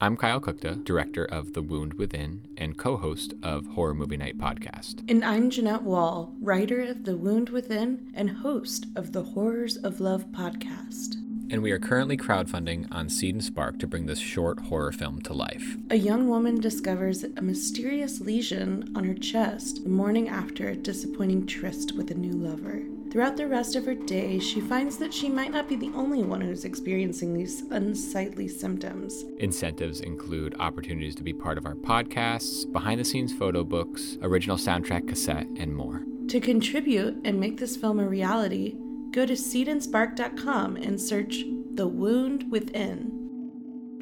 [0.00, 4.38] I'm Kyle Kukta, director of The Wound Within and co host of Horror Movie Night
[4.38, 5.02] podcast.
[5.10, 9.98] And I'm Jeanette Wall, writer of The Wound Within and host of the Horrors of
[9.98, 11.14] Love podcast.
[11.50, 15.20] And we are currently crowdfunding on Seed and Spark to bring this short horror film
[15.22, 15.76] to life.
[15.90, 21.44] A young woman discovers a mysterious lesion on her chest the morning after a disappointing
[21.44, 22.84] tryst with a new lover.
[23.10, 26.22] Throughout the rest of her day, she finds that she might not be the only
[26.22, 29.24] one who's experiencing these unsightly symptoms.
[29.38, 34.58] Incentives include opportunities to be part of our podcasts, behind the scenes photo books, original
[34.58, 36.02] soundtrack cassette, and more.
[36.28, 38.76] To contribute and make this film a reality,
[39.12, 43.17] go to seedandspark.com and search The Wound Within.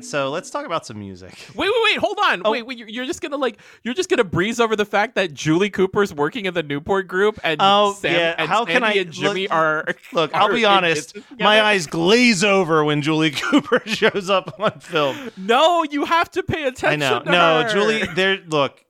[0.00, 1.32] So let's talk about some music.
[1.54, 1.98] Wait, wait, wait!
[1.98, 2.42] Hold on.
[2.44, 2.50] Oh.
[2.50, 2.78] Wait, wait!
[2.78, 6.44] You're, just gonna like you're just gonna breeze over the fact that Julie Cooper's working
[6.44, 9.52] in the Newport Group and Oh, Sam yeah, and how can I- and Jimmy look-
[9.52, 11.16] are Look, I'll be honest.
[11.38, 15.30] My eyes glaze over when Julie Cooper shows up on film.
[15.36, 17.02] No, you have to pay attention.
[17.02, 17.22] I know.
[17.24, 17.72] No, her.
[17.72, 18.06] Julie.
[18.14, 18.38] There.
[18.46, 18.84] Look,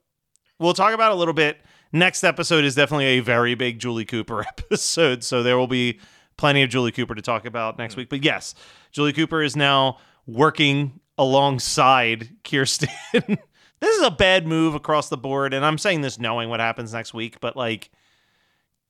[0.58, 1.58] we'll talk about it a little bit.
[1.92, 6.00] Next episode is definitely a very big Julie Cooper episode, so there will be
[6.36, 7.98] plenty of Julie Cooper to talk about next mm.
[7.98, 8.10] week.
[8.10, 8.54] But yes,
[8.92, 12.88] Julie Cooper is now working alongside Kirsten.
[13.12, 16.92] this is a bad move across the board, and I'm saying this knowing what happens
[16.92, 17.40] next week.
[17.40, 17.90] But like,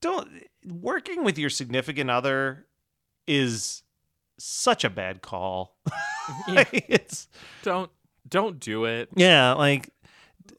[0.01, 0.29] don't
[0.65, 2.67] working with your significant other
[3.27, 3.83] is
[4.39, 5.77] such a bad call.
[6.49, 7.29] Like, it's
[7.63, 7.89] Don't
[8.29, 9.11] don't do it.
[9.15, 9.91] yeah, like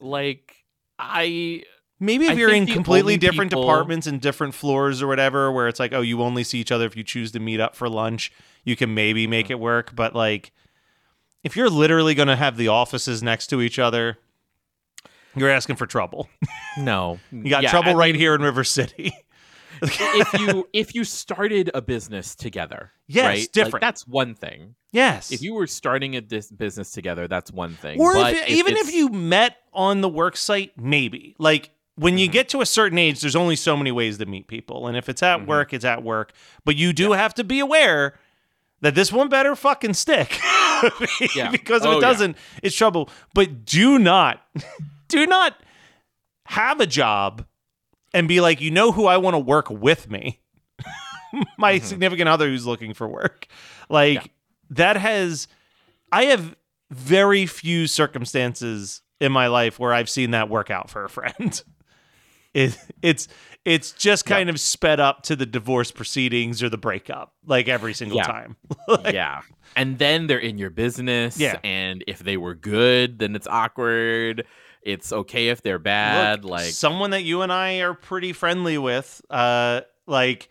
[0.00, 0.64] Like
[0.98, 1.62] I
[2.00, 5.68] Maybe if I you're in completely different people- departments and different floors or whatever, where
[5.68, 7.86] it's like, oh, you only see each other if you choose to meet up for
[7.88, 8.32] lunch,
[8.64, 9.94] you can maybe make it work.
[9.94, 10.52] But like,
[11.44, 14.18] if you're literally going to have the offices next to each other,
[15.36, 16.28] you're asking for trouble.
[16.78, 17.18] no.
[17.30, 19.12] You got Yeah, trouble I right mean, here in River City.
[19.82, 23.38] if you if you started a business together, Yes, right?
[23.40, 23.80] Like, different.
[23.80, 24.74] that's one thing.
[24.92, 25.30] yes.
[25.30, 28.00] If you were starting a dis- business together, that's one thing.
[28.00, 31.36] or but if, even if you met on the work site, maybe.
[31.38, 32.18] Like when Mm-hmm.
[32.18, 34.86] you get to a certain age, there's only so many ways to meet people.
[34.88, 35.42] And if it's Mm-hmm.
[35.42, 36.32] at work, it's at work.
[36.64, 38.18] But you do have to be aware
[38.80, 40.38] that this one better fucking stick.
[41.34, 41.50] Yeah.
[41.50, 43.10] because if Oh, it doesn't, it's trouble.
[43.34, 44.40] But do not,
[45.08, 45.56] do not
[46.46, 47.44] have a job
[48.14, 50.40] and be like, you know who I want to work with me?
[51.58, 53.48] My significant other who's looking for work.
[53.88, 54.26] Like Mm-hmm.
[54.26, 54.32] Yeah.
[54.76, 55.48] that has
[56.12, 56.54] I have
[56.92, 61.60] very few circumstances in my life where I've seen that work out for a friend.
[62.54, 63.28] It, it's
[63.64, 67.92] it's just kind of sped up to the divorce proceedings or the breakup, like every
[67.92, 68.24] single Yeah.
[68.24, 68.56] time.
[69.04, 69.42] yeah.
[69.76, 71.38] And then they're in your business.
[71.38, 71.58] Yeah.
[71.62, 74.46] And if they were good, then it's awkward.
[74.82, 76.44] It's okay if they're bad.
[76.44, 80.48] Look, like someone that you and I are pretty friendly with, uh, like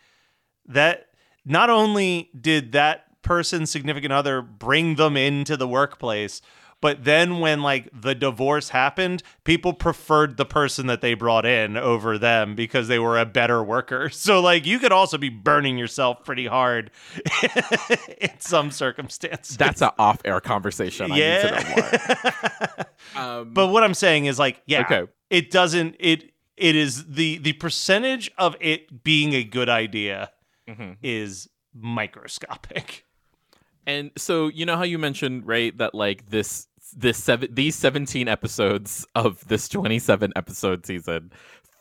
[0.68, 1.06] that.
[1.46, 6.42] Not only did that person's significant other bring them into the workplace,
[6.82, 11.76] but then when like the divorce happened, people preferred the person that they brought in
[11.78, 14.10] over them because they were a better worker.
[14.14, 16.92] So like you could also be burning yourself pretty hard
[18.22, 19.58] in some circumstances.
[19.58, 21.12] that's an off-air conversation.
[21.12, 22.86] I need to know more.
[23.16, 25.12] Um, But what I'm saying is like, yeah, Okay.
[25.30, 30.32] it doesn't it it is the the percentage of it being a good idea
[30.70, 30.98] Mhm.
[31.02, 33.06] is microscopic.
[33.88, 38.28] And so you know how you mentioned right that like this this seven these 17
[38.28, 41.32] episodes of this 27 episode season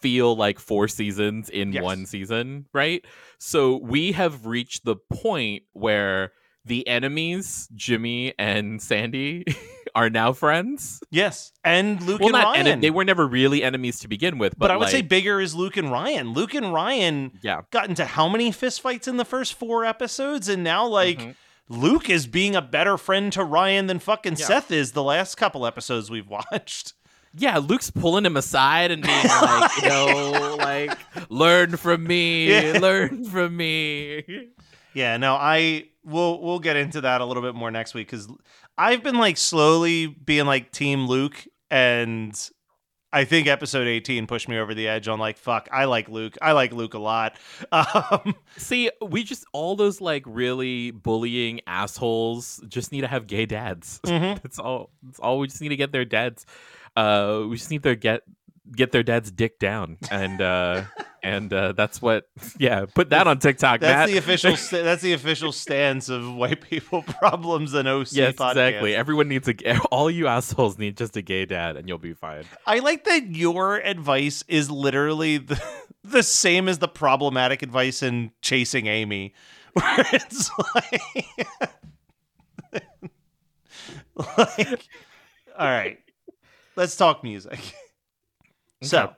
[0.00, 1.82] feel like four seasons in Yes.
[1.82, 3.04] one season, right?
[3.38, 6.32] So we have reached the point where
[6.64, 9.44] the enemies, Jimmy and Sandy,
[9.94, 11.00] are now friends.
[11.10, 12.66] Yes, and Luke well, and not Ryan.
[12.66, 15.40] eni- they were never really enemies to begin with, but, but I would say bigger
[15.40, 16.32] is Luke and Ryan.
[16.32, 20.62] Luke and Ryan yeah, got into how many fistfights in the first four episodes, and
[20.64, 21.34] now like Mhm.
[21.68, 24.46] Luke is being a better friend to Ryan than fucking Yeah.
[24.46, 26.92] Seth is the last couple episodes we've watched.
[27.34, 27.58] yeah.
[27.58, 30.98] Luke's pulling him aside and being like, you know, like
[31.30, 32.78] learn from me, Yeah.
[32.80, 34.48] learn from me.
[34.94, 38.28] Yeah, no, I we'll we'll get into that a little bit more next week because
[38.78, 42.32] I've been like slowly being like Team Luke, and
[43.16, 45.68] I think episode eighteen pushed me over the edge on like fuck.
[45.72, 46.36] I like Luke.
[46.42, 47.36] I like Luke a lot.
[47.72, 53.46] Um, See, we just all those like really bullying assholes just need to have gay
[53.46, 54.00] dads.
[54.06, 54.42] Mhm.
[54.42, 54.90] That's all.
[55.02, 55.38] That's all.
[55.38, 56.44] We just need to get their dads.
[56.94, 58.22] Uh, we just need to get
[58.70, 60.82] get their dad's dick down, and uh,
[61.26, 62.28] and uh, that's what.
[62.58, 63.80] Yeah, put that on TikTok.
[63.80, 64.08] that's Matt.
[64.08, 64.56] the official.
[64.56, 68.50] sta- that's the official stance of white people problems and OC Yes, podcast.
[68.52, 68.94] exactly.
[68.94, 69.78] Everyone needs a.
[69.86, 72.44] All you assholes need just a gay dad, and you'll be fine.
[72.66, 75.62] I like that your advice is literally the,
[76.04, 79.34] the same as the problematic advice in Chasing Amy,
[79.74, 81.02] where it's like,
[84.16, 84.86] like
[85.58, 85.98] all right,
[86.76, 87.58] let's talk music.
[88.82, 89.14] So,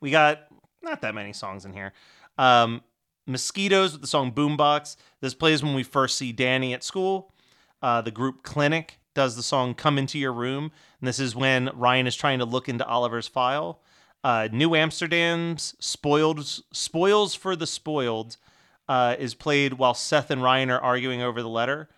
[0.00, 0.40] we got
[0.84, 1.92] not that many songs in here.
[2.38, 2.82] Um,
[3.26, 4.96] Mosquitoes with the song Boombox.
[5.20, 7.32] This plays when we first see Danny at school.
[7.82, 10.72] Uh, the group Clinic does the song Come Into Your Room.
[11.00, 13.80] And this is when Ryan is trying to look into Oliver's file.
[14.22, 18.36] Uh, New Amsterdam's Spoiled, Spoils for the Spoiled
[18.88, 21.88] uh, is played while Seth and Ryan are arguing over the letter.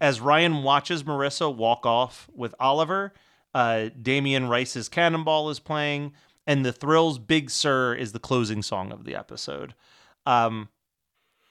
[0.00, 3.12] As Ryan watches Marissa walk off with Oliver,
[3.54, 6.12] uh, Damien Rice's Cannonball is playing,
[6.46, 9.74] and The Thrills' Big Sur is the closing song of the episode.
[10.26, 10.68] Um,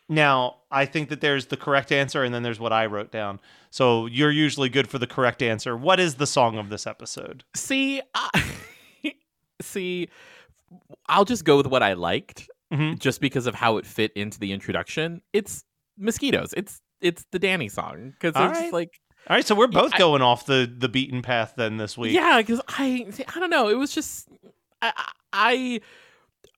[0.08, 3.40] Now, I think that there's the correct answer and then there's what I wrote down.
[3.72, 5.76] So you're usually good for the correct answer.
[5.76, 7.44] What is the song of this episode?
[7.56, 8.44] See, I,
[9.62, 10.10] see,
[11.08, 13.00] I'll just go with what I liked, Mhm.
[13.00, 15.22] just because of how it fit into the introduction.
[15.34, 15.64] It's
[15.98, 16.54] mosquitoes.
[16.56, 18.74] It's it's the Danny song because All it's right.
[18.74, 21.78] like All right, so we're Yeah, both I- going off the the beaten path then
[21.78, 22.14] this week.
[22.14, 23.70] yeah, because I I don't know.
[23.70, 24.28] It was just
[24.96, 25.82] I I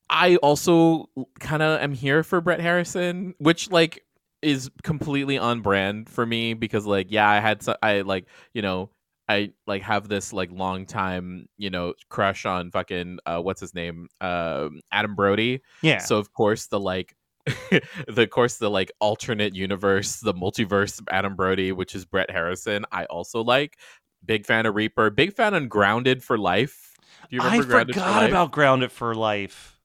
[0.10, 1.10] I also
[1.40, 4.04] kind of am here for Bret Harrison, which like
[4.42, 8.62] is completely on brand for me because like yeah, I had so, I like you
[8.62, 8.90] know
[9.28, 13.74] I like have this like long time you know crush on fucking uh, what's his
[13.74, 15.62] name um Adam Brody.
[15.82, 16.00] Yeah.
[16.00, 17.16] So of course the like
[17.46, 22.86] the of course the like alternate universe, the multiverse Adam Brody, which is Bret Harrison,
[22.92, 23.78] I also like.
[24.26, 25.10] Big fan of Reaper.
[25.10, 26.87] Big fan of Grounded for Life.
[27.30, 28.30] Do you I remember Grounded for forgot Life?
[28.30, 29.80] about Grounded for Life.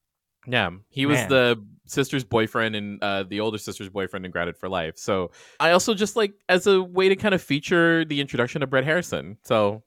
[0.47, 4.69] Yeah, he was the sister's boyfriend and uh, the older sister's boyfriend in Grounded for
[4.69, 4.99] Life.
[4.99, 5.31] So
[5.61, 8.85] I also just like as a way to kind of feature the introduction of Bret
[8.85, 9.39] Harrison.
[9.45, 9.83] So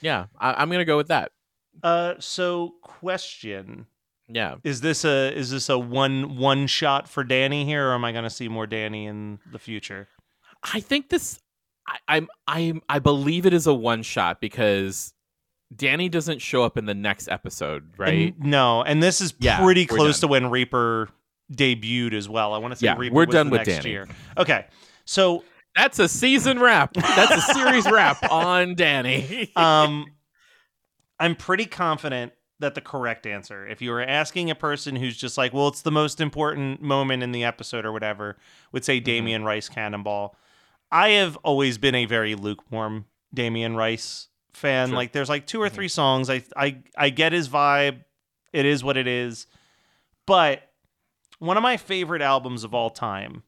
[0.00, 1.30] yeah, I- I'm gonna go with that.
[1.82, 3.86] Uh so question
[4.28, 4.56] Yeah.
[4.64, 8.12] is this a is this a one one shot for Danny here or am I
[8.12, 10.08] going to see more Danny in the future?
[10.62, 11.38] I think this
[11.86, 15.14] I, I'm I'm I believe it is a one shot because
[15.74, 18.34] Danny doesn't show up in the next episode, right?
[18.38, 21.08] And- no, and this is Yeah, pretty close to when Reaper
[21.52, 22.52] debuted as well.
[22.54, 23.90] I want to say Yeah, Reaper we're done with next Danny.
[23.90, 24.08] year.
[24.36, 24.66] Okay.
[25.04, 25.44] So
[25.74, 26.92] That's a season wrap.
[26.94, 29.50] That's a series wrap on Danny.
[29.56, 30.06] um
[31.18, 35.36] I'm pretty confident that the correct answer, if you were asking a person who's just
[35.38, 38.36] like, well, it's the most important moment in the episode or whatever,
[38.72, 40.36] would say Damien Rice Cannonball.
[40.90, 44.88] I have always been a very lukewarm Damien Rice fan.
[44.88, 44.96] Sure.
[44.96, 45.74] Like there's like two or mm-hmm.
[45.74, 46.30] three songs.
[46.30, 48.04] I I I get his vibe.
[48.52, 49.46] It is what it is.
[50.26, 50.62] But
[51.38, 53.42] one of my favorite albums of all time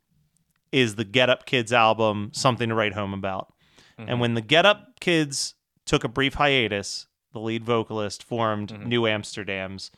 [0.72, 3.52] is the Get Up Kids album, Something to Write Home About.
[3.96, 4.18] And mm-hmm.
[4.18, 5.54] when the Get Up Kids
[5.86, 8.88] took a brief hiatus, the lead vocalist formed mm-hmm.
[8.88, 9.90] New Amsterdams.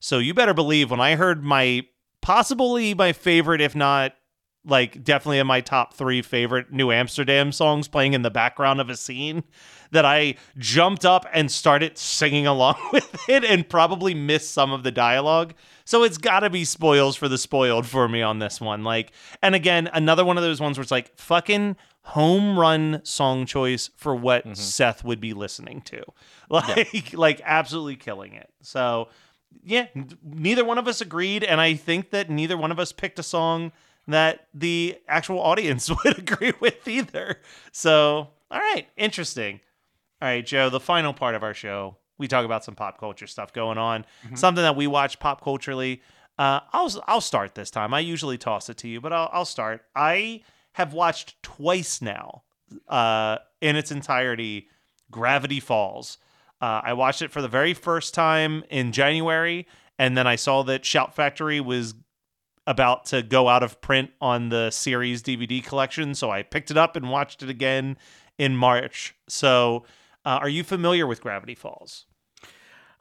[0.00, 1.86] So you better believe when I heard my
[2.20, 4.14] possibly my favorite, if not
[4.64, 8.88] like definitely in my top three favorite New Amsterdam songs playing in the background of
[8.88, 9.44] a scene,
[9.94, 14.82] that I jumped up and started singing along with it and probably missed some of
[14.82, 15.54] the dialogue.
[15.84, 18.84] So it's got to be spoils for the spoiled for me on this one.
[18.84, 19.12] Like,
[19.42, 23.90] and again, another one of those ones where it's like fucking home run song choice
[23.96, 24.54] for what mm-hmm.
[24.54, 26.02] Seth would be listening to.
[26.50, 28.50] Like, like absolutely killing it.
[28.60, 29.08] So,
[29.64, 29.86] yeah,
[30.22, 33.22] neither one of us agreed, and I think that neither one of us picked a
[33.22, 33.72] song
[34.08, 37.40] that the actual audience would agree with either.
[37.72, 39.60] So, all right, interesting.
[40.22, 43.26] All right, Joe, the final part of our show, we talk about some pop culture
[43.26, 46.00] stuff going on, something that we watch pop culturally.
[46.38, 47.92] Uh, I'll I'll start this time.
[47.92, 49.82] I usually toss it to you, but I'll I'll start.
[49.94, 50.42] I
[50.72, 52.42] have watched twice now,
[52.88, 54.68] uh, in its entirety,
[55.10, 56.18] Gravity Falls.
[56.60, 59.66] Uh, I watched it for the very first time in January,
[59.98, 61.94] and then I saw that Shout Factory was
[62.66, 66.76] about to go out of print on the series DVD collection, so I picked it
[66.76, 67.96] up and watched it again
[68.38, 69.14] in March.
[69.28, 69.84] So,
[70.24, 72.06] uh, are you familiar with Gravity Falls?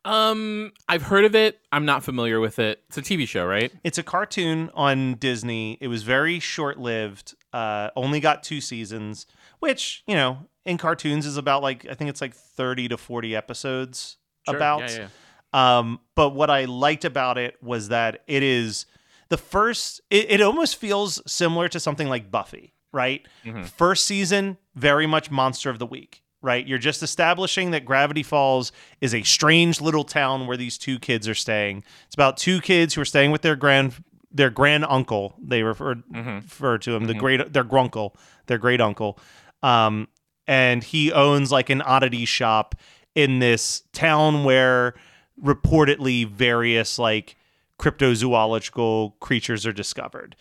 [0.06, 1.62] Um, I've heard of it.
[1.72, 2.84] I'm not familiar with it.
[2.90, 3.72] It's a TV show, right?
[3.86, 5.78] It's a cartoon on Disney.
[5.80, 9.26] It was very short lived, uh, only got two seasons,
[9.60, 13.36] which, you know, in cartoons is about like, I think it's like 30 to 40
[13.36, 14.58] episodes Sure.
[14.58, 14.82] about.
[14.92, 15.08] Yeah,
[15.54, 15.78] yeah.
[15.78, 18.86] Um, but what I liked about it was that it is
[19.30, 23.26] the first, it, it almost feels similar to something like Buffy, right?
[23.46, 23.64] Mm-hmm.
[23.64, 26.66] First season, very much monster of the week, right?
[26.66, 28.72] You're just establishing that Gravity Falls
[29.02, 31.84] is a strange little town where these two kids are staying.
[32.06, 34.04] It's about two kids who are staying with their grand
[34.36, 35.36] their grand uncle.
[35.42, 36.36] They refer mm-hmm.
[36.36, 37.20] refer to him the mm-hmm.
[37.20, 38.16] great their grunkle,
[38.48, 39.20] their great uncle.
[39.62, 40.08] Um,
[40.48, 42.76] and he owns like an oddity shop
[43.16, 44.96] in this town where
[45.42, 47.36] reportedly various like
[47.84, 50.36] cryptozoological creatures are discovered.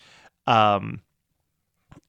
[0.47, 1.01] Um,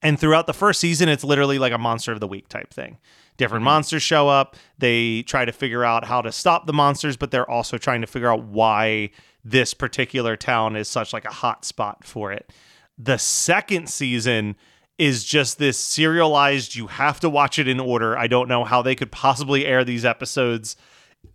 [0.01, 2.99] and throughout the first season, it's literally like a monster of the week type thing.
[3.37, 4.55] Different monsters show up.
[4.77, 8.07] They try to figure out how to stop the monsters, but they're also trying to
[8.07, 9.09] figure out why
[9.43, 12.53] this particular town is such like a hot spot for it.
[12.97, 14.55] The second season
[14.97, 18.17] is just this serialized, you have to watch it in order.
[18.17, 20.77] I don't know how they could possibly air these episodes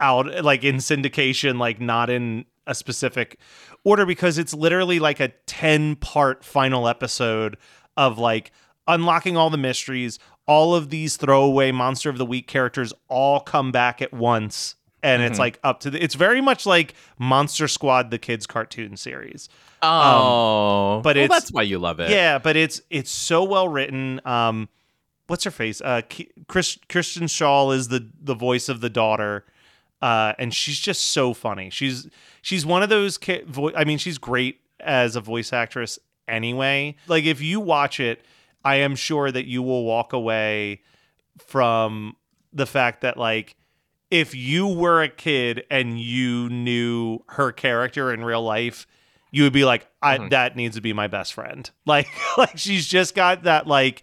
[0.01, 3.39] out like in syndication, like not in a specific
[3.85, 7.57] order because it's literally like a 10 part final episode
[7.97, 8.53] of like
[8.87, 10.19] unlocking all the mysteries.
[10.47, 15.23] All of these throwaway monster of the week characters all come back at once and
[15.23, 15.41] it's Mhm.
[15.41, 19.49] like up to the it's very much like Monster Squad the kids cartoon series.
[19.83, 22.11] Oh, but well, it's- that's why you love it.
[22.11, 24.21] Yeah, but it's it's so well written.
[24.25, 24.69] Um,
[25.27, 25.81] what's her face?
[25.81, 26.03] Uh,
[26.49, 29.45] Chris, Kristen Schaal is the the voice of the daughter,
[30.03, 31.71] uh, and she's just so funny.
[31.71, 32.09] She's
[32.43, 33.19] she's one of those.
[33.47, 35.99] Vo- I mean, she's great as a voice actress
[36.29, 36.97] anyway.
[37.07, 38.25] Like if you watch it,
[38.65, 40.81] I am sure that you will walk away
[41.39, 42.17] from
[42.53, 43.57] the fact that like
[44.11, 48.87] if you were a kid and you knew her character in real life,
[49.31, 50.31] you would be like, I, Mhm.
[50.31, 51.71] that needs to be my best friend.
[51.87, 54.03] Like, like she's just got that like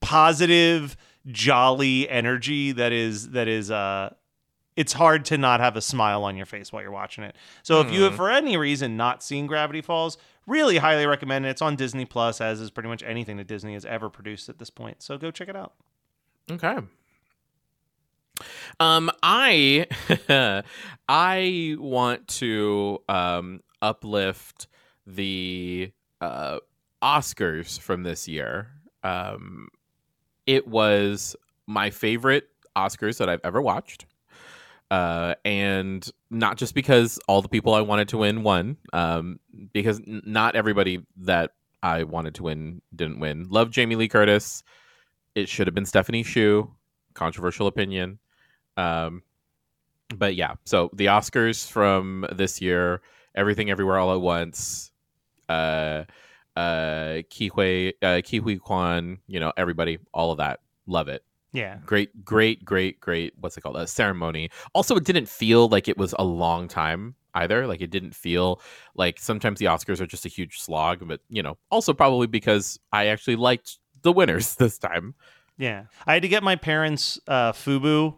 [0.00, 4.12] positive, jolly energy that is that is uh
[4.76, 7.36] it's hard to not have a smile on your face while you're watching it.
[7.62, 8.16] So if you have Mhm.
[8.16, 10.16] for any reason not seen Gravity Falls,
[10.46, 11.50] really highly recommend it.
[11.50, 14.58] It's on Disney Plus, as is pretty much anything that Disney has ever produced at
[14.58, 15.02] this point.
[15.02, 15.74] So go check it out.
[16.50, 16.78] Okay.
[18.80, 19.86] Um, I
[21.08, 24.68] I want to um uplift
[25.06, 26.58] the uh
[27.02, 28.68] Oscars from this year.
[29.04, 29.68] Um,
[30.46, 34.06] it was my favorite Oscars that I've ever watched.
[34.92, 39.40] Uh, and not just because all the people I wanted to win won, um,
[39.72, 43.46] because n- not everybody that I wanted to win didn't win.
[43.48, 44.62] Love Jamie Lee Curtis.
[45.34, 46.70] It should have been Stephanie Hsu.
[47.14, 48.18] Controversial opinion.
[48.76, 49.22] Um,
[50.14, 53.00] but yeah, so the Oscars from this year,
[53.34, 54.90] Everything Everywhere All at Once,
[55.48, 56.04] uh,
[56.54, 61.24] uh, Ke Huy, uh, Ke Huy Quan, you know, everybody, all of that, love it.
[61.52, 61.78] Yeah.
[61.84, 63.34] Great, great, great, great.
[63.38, 63.76] What's it called?
[63.76, 64.50] A ceremony.
[64.74, 67.66] Also, it didn't feel like it was a long time either.
[67.66, 68.60] Like it didn't feel
[68.94, 72.78] like sometimes the Oscars are just a huge slog, but you know, also probably because
[72.92, 75.14] I actually liked the winners this time.
[75.58, 75.84] Yeah.
[76.06, 78.16] I had to get my parents' uh, Fubo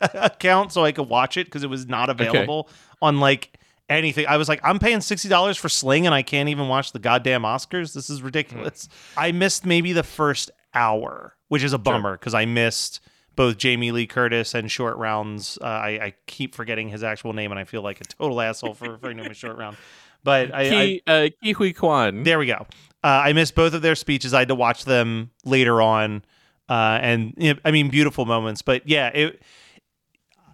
[0.00, 2.68] account so I could watch it because it was not available
[3.00, 4.26] on like anything.
[4.26, 7.42] I was like, I'm paying $60 for Sling and I can't even watch the goddamn
[7.42, 7.94] Oscars.
[7.94, 8.88] This is ridiculous.
[9.16, 12.98] I missed maybe the first hour, which is a bummer because I missed
[13.36, 15.56] both Jamie Lee Curtis and Short Rounds.
[15.62, 18.74] Uh, I, I keep forgetting his actual name and I feel like a total asshole
[18.74, 19.76] for referring to him as Short Round.
[20.24, 22.24] But I, I Ki, uh, Ke Huy Quan.
[22.24, 22.66] there we go.
[23.04, 24.34] Uh, I missed both of their speeches.
[24.34, 26.24] I had to watch them later on,
[26.68, 28.60] uh, and you know, I mean, beautiful moments.
[28.60, 29.40] But yeah, it.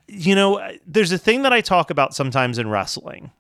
[0.07, 3.30] You know, there's a thing that I talk about sometimes in wrestling,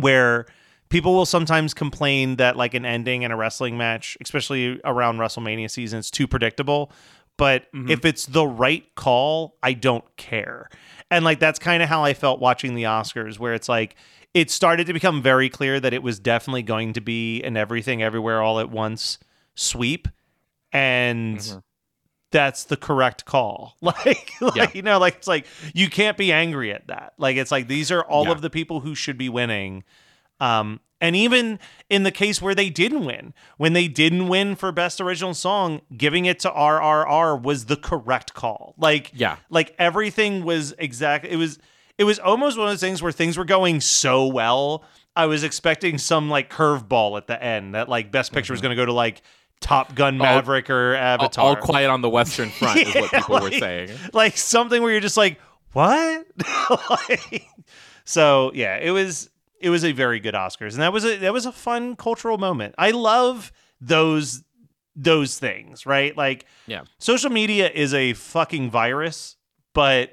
[0.00, 0.46] where
[0.88, 5.70] people will sometimes complain that like an ending in a wrestling match, especially around WrestleMania
[5.70, 6.92] season, is too predictable.
[7.36, 7.90] But mm-hmm.
[7.90, 10.68] if it's the right call, I don't care.
[11.10, 13.96] And like that's kind of how I felt watching the Oscars, where it's like
[14.34, 18.02] it started to become very clear that it was definitely going to be an everything
[18.02, 19.18] everywhere all at once
[19.54, 20.08] sweep.
[20.72, 21.58] And mm-hmm.
[22.32, 23.76] that's the correct call.
[23.80, 24.70] Like, like Yeah.
[24.74, 27.14] you know, like it's like you can't be angry at that.
[27.18, 28.32] Like it's like these are all Yeah.
[28.32, 29.84] of the people who should be winning.
[30.40, 31.58] Um, and even
[31.90, 35.82] in the case where they didn't win, when they didn't win for best original song,
[35.96, 38.74] giving it to RRR was the correct call.
[38.78, 39.36] Like, Yeah.
[39.50, 41.26] like everything was exact.
[41.26, 41.58] It was,
[41.98, 44.82] it was almost one of those things where things were going so well.
[45.14, 48.70] I was expecting some like curveball at the end that like best picture was going
[48.76, 49.22] to go to like
[49.60, 51.44] Top Gun Maverick or Avatar.
[51.44, 53.90] all quiet on the Western Front is what Yeah, people were saying.
[54.12, 55.38] like something where you're just like,
[55.72, 56.26] what?
[56.90, 57.46] Like,
[58.04, 59.30] so yeah, it was
[59.64, 62.38] it was a very good Oscars, and that was a that was a fun cultural
[62.38, 62.74] moment.
[62.78, 63.50] I love
[63.80, 64.44] those
[64.96, 66.16] those things, right?
[66.16, 66.82] Like, Yeah.
[66.98, 69.36] social media is a fucking virus,
[69.72, 70.12] but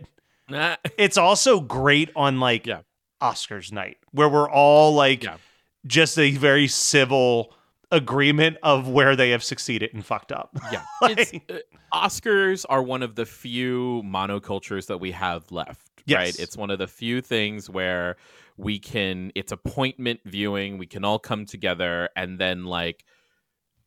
[0.49, 0.77] Nah.
[0.97, 2.81] it's also great on like Yeah.
[3.21, 5.37] Oscars night where we're all like Yeah.
[5.85, 7.53] just a very civil
[7.91, 10.49] agreement of where they have succeeded and fucked up.
[10.71, 10.81] Yeah.
[11.01, 11.59] Like- It's, uh,
[11.93, 16.17] Oscars are one of the few monocultures that we have left, Yes.
[16.17, 16.35] right?
[16.39, 18.17] It's one of the few things where
[18.57, 20.77] we can, it's appointment viewing.
[20.77, 23.03] We can all come together and then, like,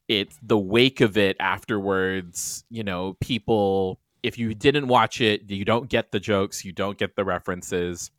[0.08, 2.64] it's the wake of it afterwards.
[2.70, 6.98] You know, people, if you didn't watch it, you don't get the jokes, you don't
[6.98, 8.10] get the references.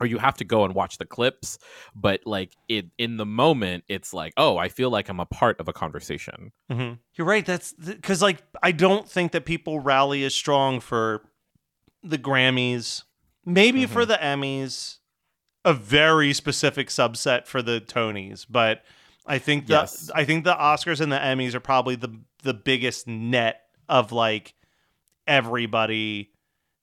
[0.00, 1.58] Or you have to go and watch the clips,
[1.94, 5.60] but like it in the moment, it's like, oh, I feel like I'm a part
[5.60, 6.52] of a conversation.
[6.70, 7.44] hmm You're right.
[7.44, 11.29] That's because, like, I don't think that people rally as strong for
[12.02, 13.04] the Grammys,
[13.44, 14.10] maybe for mm-hmm.
[14.10, 14.96] the Emmys,
[15.64, 18.82] a very specific subset for the Tonys, but
[19.26, 20.10] I think the Yes.
[20.14, 24.54] I think the Oscars and the Emmys are probably the the biggest net of like
[25.26, 26.30] everybody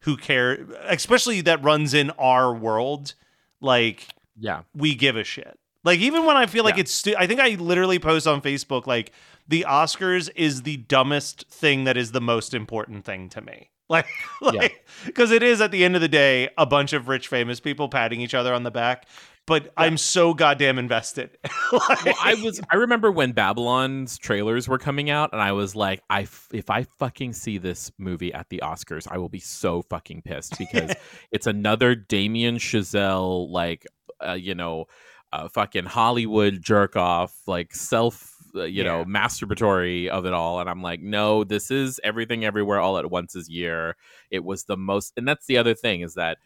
[0.01, 3.15] who care, especially that runs in our world.
[3.59, 4.07] Like,
[4.39, 4.61] Yeah.
[4.75, 5.57] we give a shit.
[5.83, 6.81] Like even when I feel like Yeah.
[6.81, 9.11] it's stu- I think I literally post on Facebook like
[9.47, 13.69] the Oscars is the dumbest thing that is the most important thing to me.
[13.89, 14.07] Like,
[14.41, 17.61] like because it is at the end of the day a bunch of rich famous
[17.61, 19.07] people patting each other on the back.
[19.45, 21.37] But I'm so goddamn invested.
[21.71, 22.59] like, well, I was.
[22.69, 26.83] I remember when Babylon's trailers were coming out, and I was like, "I if I
[26.99, 30.93] fucking see this movie at the Oscars, I will be so fucking pissed because
[31.31, 33.87] it's another Damien Chazelle like,
[34.19, 34.87] uh, you know,
[35.31, 40.69] uh, fucking Hollywood jerk off, like self, uh, you know, masturbatory of it all." And
[40.69, 43.95] I'm like, "No, this is everything, everywhere, all at once this year.
[44.31, 46.37] It was the most, and that's the other thing is that,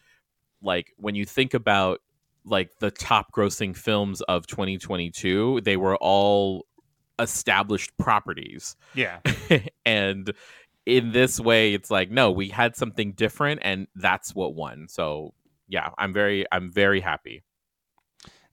[0.62, 2.00] like, when you think about
[2.44, 6.66] like the top grossing films of 2022 they were all
[7.20, 9.20] established properties yeah.
[9.86, 10.34] and
[10.88, 15.34] in this way it's like no we had something different and that's what won so
[15.68, 17.44] yeah i'm very i'm very happy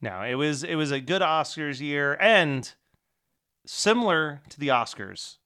[0.01, 2.73] No, it was it was a good Oscars year and
[3.71, 5.37] similar to the Oscars,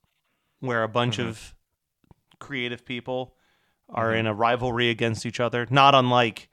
[0.60, 1.28] where a bunch Mhm.
[1.28, 1.54] of
[2.38, 3.34] creative people
[3.88, 6.48] are in a rivalry against each other, not unlike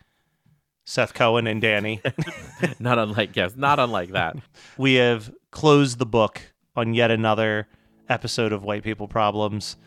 [0.83, 2.01] Seth Cohen and Danny.
[2.79, 4.35] not unlike yes not unlike that
[4.77, 6.41] we have closed the book
[6.75, 7.67] on yet another
[8.09, 9.77] episode of White People Problems.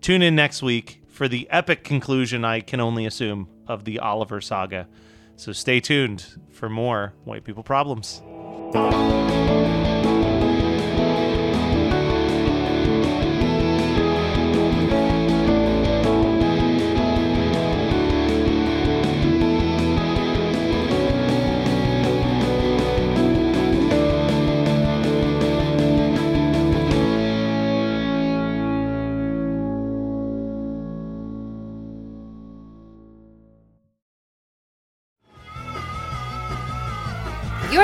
[0.00, 4.40] Tune in next week for the epic conclusion, I can only assume, of the Oliver
[4.40, 4.88] saga.
[5.36, 8.22] So stay tuned for more White People Problems.